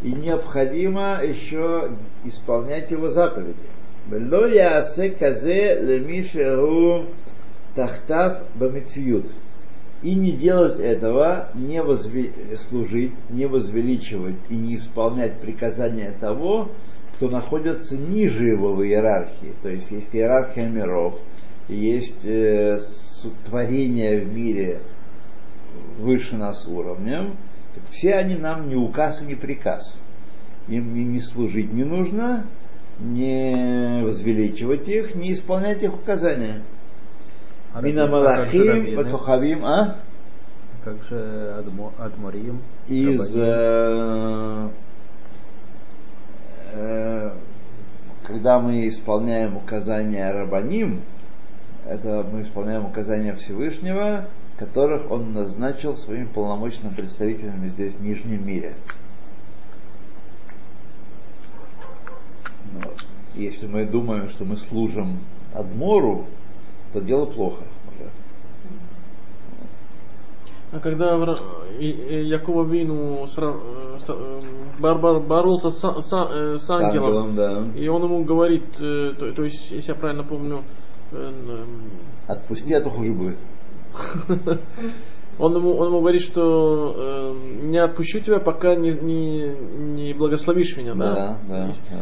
И 0.03 0.13
необходимо 0.13 1.21
еще 1.23 1.93
исполнять 2.25 2.91
его 2.91 3.09
заповеди. 3.09 3.57
Вело 4.11 4.47
ясе 4.47 5.11
казе 5.11 5.79
лемишеру 5.81 7.07
тахтав 7.75 8.43
бамициют. 8.55 9.27
И 10.05 10.15
не 10.15 10.33
делать 10.33 10.79
этого, 10.79 11.49
не 11.55 11.83
возве- 11.83 12.57
служить, 12.59 13.15
не 13.31 13.47
возвеличивать 13.47 14.37
и 14.51 14.55
не 14.55 14.77
исполнять 14.77 15.41
приказания 15.41 16.13
того, 16.21 16.69
кто 17.17 17.31
находится 17.31 17.97
ниже 17.97 18.45
его 18.45 18.75
в 18.75 18.85
иерархии. 18.85 19.55
То 19.63 19.71
есть 19.71 19.91
есть 19.91 20.15
иерархия 20.15 20.69
миров, 20.69 21.19
есть 21.69 22.23
э, 22.25 22.79
творение 23.47 24.21
в 24.21 24.31
мире 24.31 24.81
выше 25.99 26.37
нас 26.37 26.67
уровнем, 26.69 27.37
так 27.75 27.85
все 27.91 28.13
они 28.13 28.35
нам 28.35 28.69
не 28.69 28.77
указ 28.77 29.23
и 29.23 29.25
не 29.25 29.35
приказ. 29.35 29.97
Им 30.69 31.13
не 31.13 31.19
служить 31.19 31.73
не 31.73 31.85
нужно, 31.85 32.45
не 33.01 34.03
возвеличивать 34.03 34.87
их, 34.87 35.15
не 35.15 35.33
исполнять 35.33 35.83
их 35.83 35.95
указания. 35.95 36.63
Мина 37.83 38.07
Малахим? 38.07 38.97
Ватухавим, 38.97 39.65
а? 39.65 39.97
Как 40.85 41.03
же 41.09 41.17
Адмо- 41.59 41.93
Адморим? 41.99 42.61
Из 42.89 43.35
э, 43.35 44.69
э, 46.73 47.31
когда 48.25 48.61
мы 48.61 48.87
исполняем 48.87 49.57
указания 49.57 50.31
Рабаним, 50.31 51.01
это 51.87 52.27
мы 52.31 52.43
исполняем 52.43 52.85
указания 52.85 53.35
Всевышнего, 53.35 54.27
которых 54.59 55.11
он 55.11 55.33
назначил 55.33 55.97
своим 55.97 56.29
полномочным 56.29 56.95
представителем 56.95 57.67
здесь, 57.67 57.95
в 57.95 58.03
Нижнем 58.03 58.47
мире. 58.47 58.75
Вот. 62.75 63.05
Если 63.35 63.67
мы 63.67 63.85
думаем, 63.85 64.29
что 64.29 64.45
мы 64.45 64.57
служим 64.57 65.21
Адмору, 65.55 66.27
то 66.95 67.01
дело 67.01 67.27
плохо. 67.27 67.63
уже. 67.89 68.09
А 70.73 70.79
когда 70.81 71.15
Якова 71.79 72.65
Вину 72.65 73.25
э, 73.25 73.27
с- 73.99 74.09
э, 74.09 75.21
боролся 75.27 75.71
с, 75.71 75.81
с- 75.81 76.29
э, 76.31 76.57
с 76.59 76.71
ангелом, 76.71 77.35
да. 77.35 77.65
и 77.77 77.89
он 77.89 78.03
ему 78.05 78.25
говорит, 78.25 78.65
то, 78.79 79.33
то 79.33 79.45
есть, 79.45 79.71
если 79.71 79.93
я 79.93 79.99
правильно 79.99 80.25
помню, 80.25 80.63
Отпусти, 82.27 82.75
а 82.75 82.81
то 82.81 82.91
хуже 82.91 83.13
будет. 83.13 83.37
он 85.39 85.55
ему, 85.57 85.75
он 85.77 85.89
ему 85.89 86.01
говорит, 86.01 86.23
что 86.23 86.95
э, 86.97 87.35
не 87.67 87.79
отпущу 87.79 88.21
тебя, 88.21 88.41
пока 88.41 88.75
не, 88.75 88.93
не, 88.93 89.49
не 89.97 90.13
благословишь 90.15 90.77
меня, 90.77 90.95
да? 90.95 91.15
Да, 91.15 91.39
да, 91.49 91.67
да. 91.91 91.97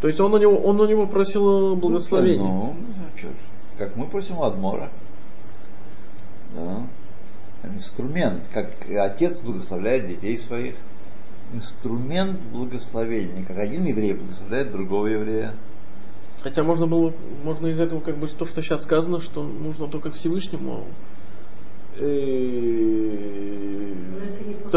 То 0.00 0.08
есть 0.08 0.20
он 0.20 0.34
у 0.34 0.38
него, 0.38 0.56
он 0.56 0.80
у 0.80 0.86
него 0.86 1.06
просил 1.06 1.76
благословения. 1.76 2.46
Ну, 2.48 2.74
чё 3.20 3.28
ж, 3.28 3.32
как 3.78 3.96
мы 3.96 4.06
просим 4.06 4.38
у 4.38 4.44
Адмора. 4.44 4.90
Да. 6.54 6.86
Инструмент, 7.64 8.44
как 8.52 8.70
отец 8.88 9.40
благословляет 9.40 10.06
детей 10.06 10.38
своих. 10.38 10.76
Инструмент 11.52 12.40
благословения, 12.52 13.44
как 13.44 13.58
один 13.58 13.84
еврей 13.84 14.14
благословляет 14.14 14.72
другого 14.72 15.06
еврея. 15.06 15.54
Хотя 16.42 16.62
можно 16.62 16.86
было, 16.86 17.12
можно 17.42 17.68
из 17.68 17.80
этого 17.80 18.00
как 18.00 18.18
бы 18.18 18.28
то, 18.28 18.44
что 18.44 18.60
сейчас 18.60 18.82
сказано, 18.82 19.20
что 19.20 19.42
нужно 19.42 19.88
только 19.88 20.10
Всевышнему. 20.10 20.84
То 21.96 22.04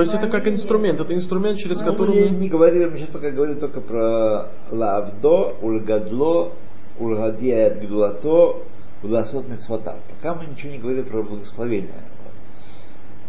есть 0.01 0.13
это 0.13 0.29
как 0.29 0.47
инструмент, 0.47 1.01
это 1.01 1.15
инструмент, 1.15 1.57
через 1.57 1.81
Ну, 1.81 1.91
который 1.91 2.15
мы 2.15 2.21
не, 2.21 2.29
мы... 2.29 2.37
не 2.37 2.49
говорили, 2.49 2.85
мы 2.85 2.97
сейчас 2.97 3.09
только 3.09 3.31
говорили 3.31 3.59
только 3.59 3.81
про 3.81 4.51
лавдо, 4.69 5.55
ульгадло, 5.61 6.51
ульгадия 6.99 7.73
гдулато, 7.73 8.57
уласот 9.03 9.47
мецвата. 9.47 9.95
Пока 10.09 10.35
мы 10.35 10.45
ничего 10.45 10.71
не 10.71 10.79
говорили 10.79 11.03
про 11.03 11.23
благословение. 11.23 12.01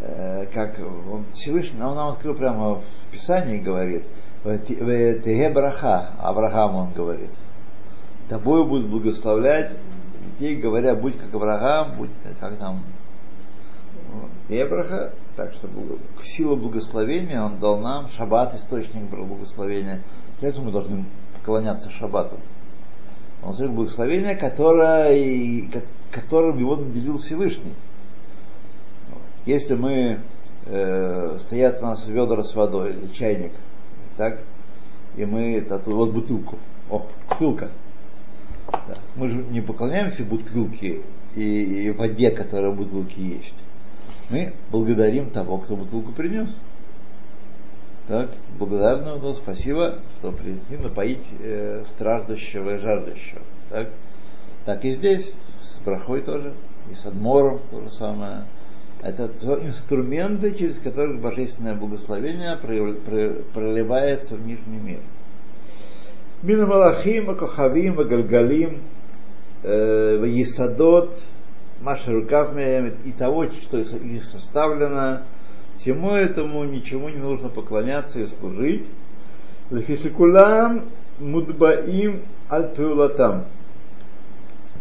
Э, 0.01 0.47
Как 0.53 0.79
он 0.79 1.25
Всевышний 1.35 1.79
нам, 1.79 1.95
нам 1.95 2.09
открыл 2.11 2.35
прямо 2.35 2.77
в 2.77 2.85
Писании 3.11 3.59
говорит, 3.59 4.05
Теге 4.45 5.51
браха, 5.51 6.13
Авраам 6.21 6.77
он 6.77 6.93
говорит. 6.93 7.31
Тобой 8.29 8.65
будут 8.67 8.89
благословлять 8.89 9.73
детей, 10.39 10.57
говоря, 10.57 10.95
будь 10.95 11.19
как 11.19 11.35
Авраам, 11.35 11.97
будь 11.97 12.11
как 12.41 12.59
там 12.59 12.83
Ебраха, 14.49 15.13
так 15.37 15.53
что 15.53 15.69
сила 16.25 16.57
благословения 16.57 17.43
он 17.43 17.59
дал 17.59 17.79
нам, 17.79 18.09
шаббат 18.09 18.55
источник 18.55 19.11
благословения. 19.11 20.03
Этого 20.41 20.67
мы 20.67 20.73
должны 20.73 21.05
поклоняться 21.35 21.91
шаббату. 21.91 22.39
Он 23.43 23.55
источник 23.55 23.71
благословения, 23.71 24.35
которое, 24.35 25.13
ко- 25.69 25.83
которым 26.11 26.59
его 26.59 26.77
наделил 26.77 27.19
Всевышний. 27.19 27.75
Если 29.47 29.75
мы 29.75 30.21
э, 30.67 31.39
стоят 31.41 31.83
у 31.83 31.87
нас 31.87 32.07
ведра 32.07 32.43
с 32.43 32.55
водой, 32.55 32.93
или 32.93 33.07
чайник, 33.13 33.53
так, 34.17 34.41
и 35.17 35.25
мы 35.25 35.57
это, 35.57 35.81
вот 35.87 36.11
бутылку, 36.13 36.59
о, 36.91 37.07
бутылка, 37.31 37.71
да. 38.71 38.95
Мы 39.17 39.29
же 39.29 39.37
не 39.51 39.61
поклоняемся 39.61 40.25
бутылке 40.25 41.01
и, 41.35 41.85
и 41.85 41.91
воде, 41.91 42.31
которая 42.31 42.71
в 42.71 42.77
бутылке 42.77 43.23
есть. 43.23 43.57
Мы 44.31 44.53
благодарим 44.71 45.31
того, 45.31 45.59
кто 45.59 45.77
бутылку 45.77 46.13
принес. 46.13 46.55
Так, 48.09 48.31
благодарны 48.59 49.17
ему, 49.17 49.35
спасибо, 49.35 49.99
что 50.17 50.33
принесли 50.33 50.79
напоить 50.79 51.23
э, 51.41 51.83
страждущего 51.89 52.77
и 52.77 52.79
жаждущего. 52.79 53.43
Так? 53.69 53.89
так 54.69 54.85
и 54.85 54.91
здесь, 54.93 55.33
с 55.63 55.79
брахой 55.79 56.21
тоже, 56.21 56.53
и 56.91 56.95
с 56.95 57.07
адмором 57.07 57.61
то 57.71 57.81
же 57.81 57.91
самое. 57.91 58.45
Это 59.03 59.29
то 59.29 59.59
инструменты, 59.65 60.53
через 60.53 60.79
которые 60.79 61.19
божественное 61.19 61.75
благословение 61.75 62.57
проливается 62.57 64.37
в 64.37 64.47
нижний 64.47 64.79
мир. 64.79 65.01
Мин 66.43 66.67
Малахим, 66.67 67.35
Кохавим, 67.35 67.95
Галгалим, 67.95 68.83
Есадот, 69.63 71.15
Маша 71.81 72.13
рукав 72.13 72.57
и 72.57 73.13
того, 73.13 73.47
что 73.49 73.79
из 73.79 73.93
них 73.93 74.25
составлено, 74.25 75.23
всему 75.79 76.11
этому 76.11 76.65
ничему 76.65 77.09
не 77.09 77.19
нужно 77.19 77.49
поклоняться 77.49 78.21
и 78.21 78.27
служить. 78.27 78.87
Лефишикулам 79.71 80.85
мудбаим 81.19 82.23
аль 82.51 82.75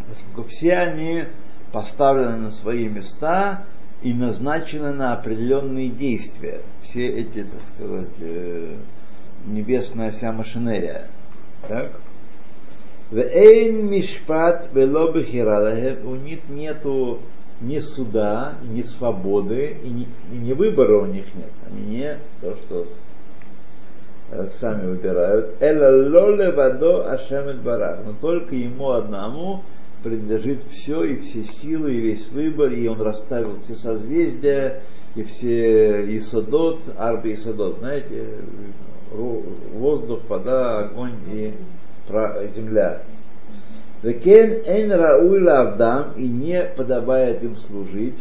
Поскольку 0.10 0.50
все 0.50 0.74
они 0.74 1.26
поставлены 1.72 2.38
на 2.38 2.52
свои 2.52 2.88
места 2.88 3.66
и 4.02 4.14
назначены 4.14 4.92
на 4.92 5.14
определенные 5.14 5.90
действия. 5.90 6.62
Все 6.82 7.08
эти, 7.08 7.44
так 7.44 7.62
сказать, 7.76 8.14
э, 8.20 8.76
небесная 9.46 10.12
вся 10.12 10.32
машинерия. 10.32 11.08
Так? 11.68 11.92
У 13.12 13.16
них 16.16 16.40
нету 16.50 17.20
ни 17.62 17.80
суда, 17.80 18.56
ни 18.64 18.82
свободы, 18.82 19.78
и 19.84 19.90
ни, 19.90 20.08
и 20.32 20.38
ни 20.38 20.54
выбора 20.54 21.02
у 21.02 21.06
них 21.06 21.26
нет. 21.36 21.52
Они 21.70 21.98
не 21.98 22.20
то, 22.42 22.56
что 22.56 22.88
э, 24.32 24.48
сами 24.60 24.88
выбирают. 24.88 25.56
Эла 25.60 26.10
лоле 26.10 26.52
вадо 26.52 27.20
барах. 27.64 28.00
Но 28.06 28.14
только 28.20 28.56
ему 28.56 28.92
одному 28.92 29.64
принадлежит 30.04 30.64
все, 30.70 31.04
и 31.04 31.18
все 31.18 31.44
силы, 31.44 31.94
и 31.94 32.02
весь 32.02 32.28
выбор, 32.30 32.72
и 32.72 32.88
он 32.88 33.02
расставил 33.02 33.58
все 33.58 33.76
созвездия, 33.76 34.82
и 35.16 35.24
все 35.24 36.16
Исодот, 36.18 36.80
Арби 36.98 37.34
Исодот, 37.34 37.80
знаете, 37.80 38.28
ру- 39.12 39.44
воздух, 39.74 40.20
вода, 40.30 40.80
огонь 40.80 41.16
и 41.32 41.54
земля. 42.56 43.02
Векен 44.08 44.64
эн 44.66 44.92
рауй 44.94 45.44
лавдам, 45.44 46.14
и 46.16 46.26
не 46.26 46.64
подобает 46.64 47.44
им 47.44 47.58
служить, 47.58 48.18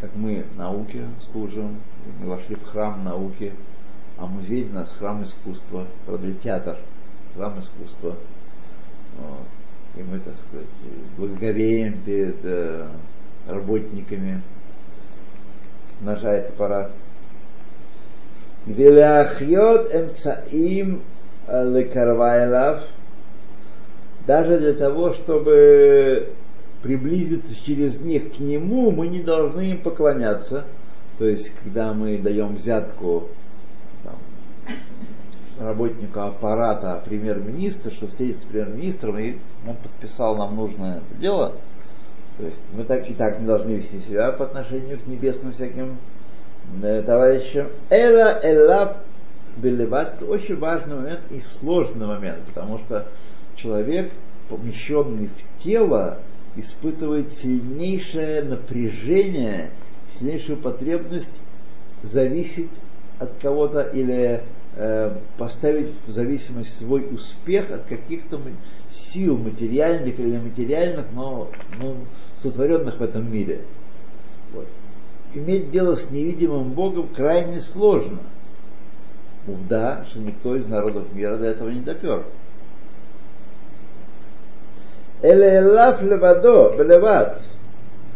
как 0.00 0.10
мы 0.14 0.44
науке 0.56 1.00
служим, 1.20 1.78
мы 2.20 2.28
вошли 2.28 2.54
в 2.54 2.64
храм 2.66 3.02
науки, 3.02 3.52
а 4.18 4.26
музей 4.26 4.68
у 4.70 4.72
нас 4.72 4.88
храм 4.96 5.24
искусства, 5.24 5.86
правда, 6.06 6.32
театр, 6.44 6.76
храм 7.34 7.58
искусства. 7.58 8.14
Вот. 9.18 9.46
И 9.96 10.02
мы, 10.04 10.20
так 10.20 10.34
сказать, 10.46 10.68
благоговеем 11.16 12.00
перед 12.02 12.36
э, 12.44 12.86
работниками 13.48 14.42
ножа 16.02 16.38
и 16.38 16.46
топора. 16.46 16.88
Гвиляхьот 18.64 19.92
эмцаим 19.92 21.02
лекарвайлав, 21.48 22.84
даже 24.26 24.58
для 24.58 24.74
того, 24.74 25.12
чтобы 25.14 26.28
приблизиться 26.82 27.54
через 27.64 28.00
них 28.00 28.36
к 28.36 28.40
нему, 28.40 28.90
мы 28.90 29.08
не 29.08 29.22
должны 29.22 29.72
им 29.72 29.78
поклоняться. 29.78 30.64
То 31.18 31.26
есть, 31.26 31.50
когда 31.62 31.92
мы 31.92 32.16
даем 32.18 32.56
взятку 32.56 33.28
там, 34.04 34.14
работнику 35.58 36.20
аппарата 36.20 37.02
премьер-министра, 37.04 37.90
что 37.90 38.06
встретиться 38.06 38.42
с 38.42 38.46
премьер-министром, 38.46 39.18
и 39.18 39.36
он 39.66 39.76
подписал 39.76 40.36
нам 40.36 40.56
нужное 40.56 41.02
дело, 41.18 41.54
то 42.38 42.46
есть 42.46 42.56
мы 42.72 42.84
так 42.84 43.08
и 43.10 43.12
так 43.12 43.38
не 43.38 43.46
должны 43.46 43.72
вести 43.72 44.00
себя 44.00 44.32
по 44.32 44.44
отношению 44.44 44.98
к 44.98 45.06
небесным 45.06 45.52
всяким 45.52 45.98
э, 46.82 47.02
товарищам. 47.02 47.66
Эла 47.90 48.40
элла 48.42 48.96
белеват 49.58 50.22
очень 50.22 50.56
важный 50.56 50.96
момент 50.96 51.20
и 51.30 51.42
сложный 51.42 52.06
момент, 52.06 52.40
потому 52.46 52.78
что 52.78 53.06
человек, 53.60 54.12
помещенный 54.48 55.28
в 55.28 55.62
тело, 55.62 56.18
испытывает 56.56 57.32
сильнейшее 57.32 58.42
напряжение, 58.42 59.70
сильнейшую 60.18 60.58
потребность 60.58 61.30
зависеть 62.02 62.70
от 63.18 63.30
кого-то 63.40 63.82
или 63.82 64.42
э, 64.76 65.16
поставить 65.38 65.92
в 66.06 66.10
зависимость 66.10 66.78
свой 66.78 67.06
успех 67.12 67.70
от 67.70 67.84
каких-то 67.84 68.40
сил 68.90 69.36
материальных 69.36 70.18
или 70.18 70.36
нематериальных, 70.36 71.06
но 71.14 71.50
ну, 71.78 71.96
сотворенных 72.42 72.98
в 72.98 73.02
этом 73.02 73.30
мире. 73.32 73.60
Вот. 74.52 74.66
Иметь 75.34 75.70
дело 75.70 75.94
с 75.94 76.10
невидимым 76.10 76.72
Богом 76.72 77.08
крайне 77.08 77.60
сложно. 77.60 78.18
Да, 79.68 80.04
что 80.08 80.18
никто 80.20 80.56
из 80.56 80.66
народов 80.66 81.12
мира 81.12 81.36
до 81.36 81.46
этого 81.46 81.70
не 81.70 81.80
допер. 81.80 82.24
Элелаф 85.21 86.01
левадо, 86.01 86.75
белеват, 86.77 87.41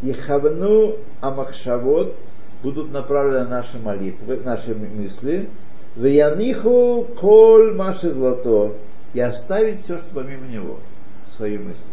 Ихавну 0.01 0.95
Амахшавод 1.22 2.15
будут 2.63 2.91
направлены 2.91 3.47
наши 3.47 3.78
молитвы, 3.80 4.39
наши 4.43 4.74
мысли, 4.76 5.47
в 5.95 6.05
Яниху 6.05 7.07
Коль 7.20 7.74
Маши 7.74 8.11
Злато 8.11 8.74
и 9.13 9.20
оставить 9.20 9.84
все, 9.84 9.97
что 9.97 10.15
помимо 10.15 10.47
него, 10.47 10.78
свои 11.36 11.57
мысли. 11.57 11.84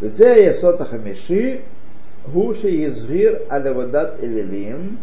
וזה 0.00 0.32
היסוד 0.32 0.82
החמישי, 0.82 1.56
הוא 2.32 2.54
שיזהיר 2.54 3.36
על 3.48 3.66
עבודת 3.66 4.08
אלילים, 4.22 4.96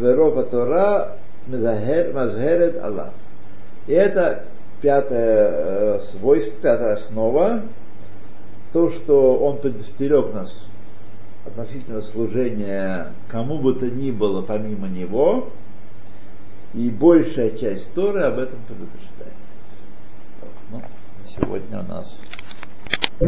ורוב 0.00 0.38
התורה 0.38 1.04
מזהרת 1.50 2.74
עליו. 2.80 3.06
И 3.86 3.92
это 3.92 4.44
пятое 4.80 5.98
свойство, 5.98 6.56
пятая 6.62 6.94
основа, 6.94 7.60
то, 8.73 8.91
что 8.91 9.35
он 9.37 9.57
предостерег 9.57 10.33
нас 10.33 10.67
относительно 11.45 12.01
служения 12.01 13.13
кому 13.27 13.59
бы 13.59 13.73
то 13.73 13.87
ни 13.87 14.11
было 14.11 14.41
помимо 14.41 14.87
него, 14.87 15.49
и 16.73 16.89
большая 16.89 17.57
часть 17.57 17.93
Торы 17.93 18.21
об 18.23 18.37
этом 18.37 18.59
предупреждает. 18.67 19.33
Ну, 20.71 20.81
сегодня 21.25 21.79
у 21.79 21.83
нас 21.83 22.21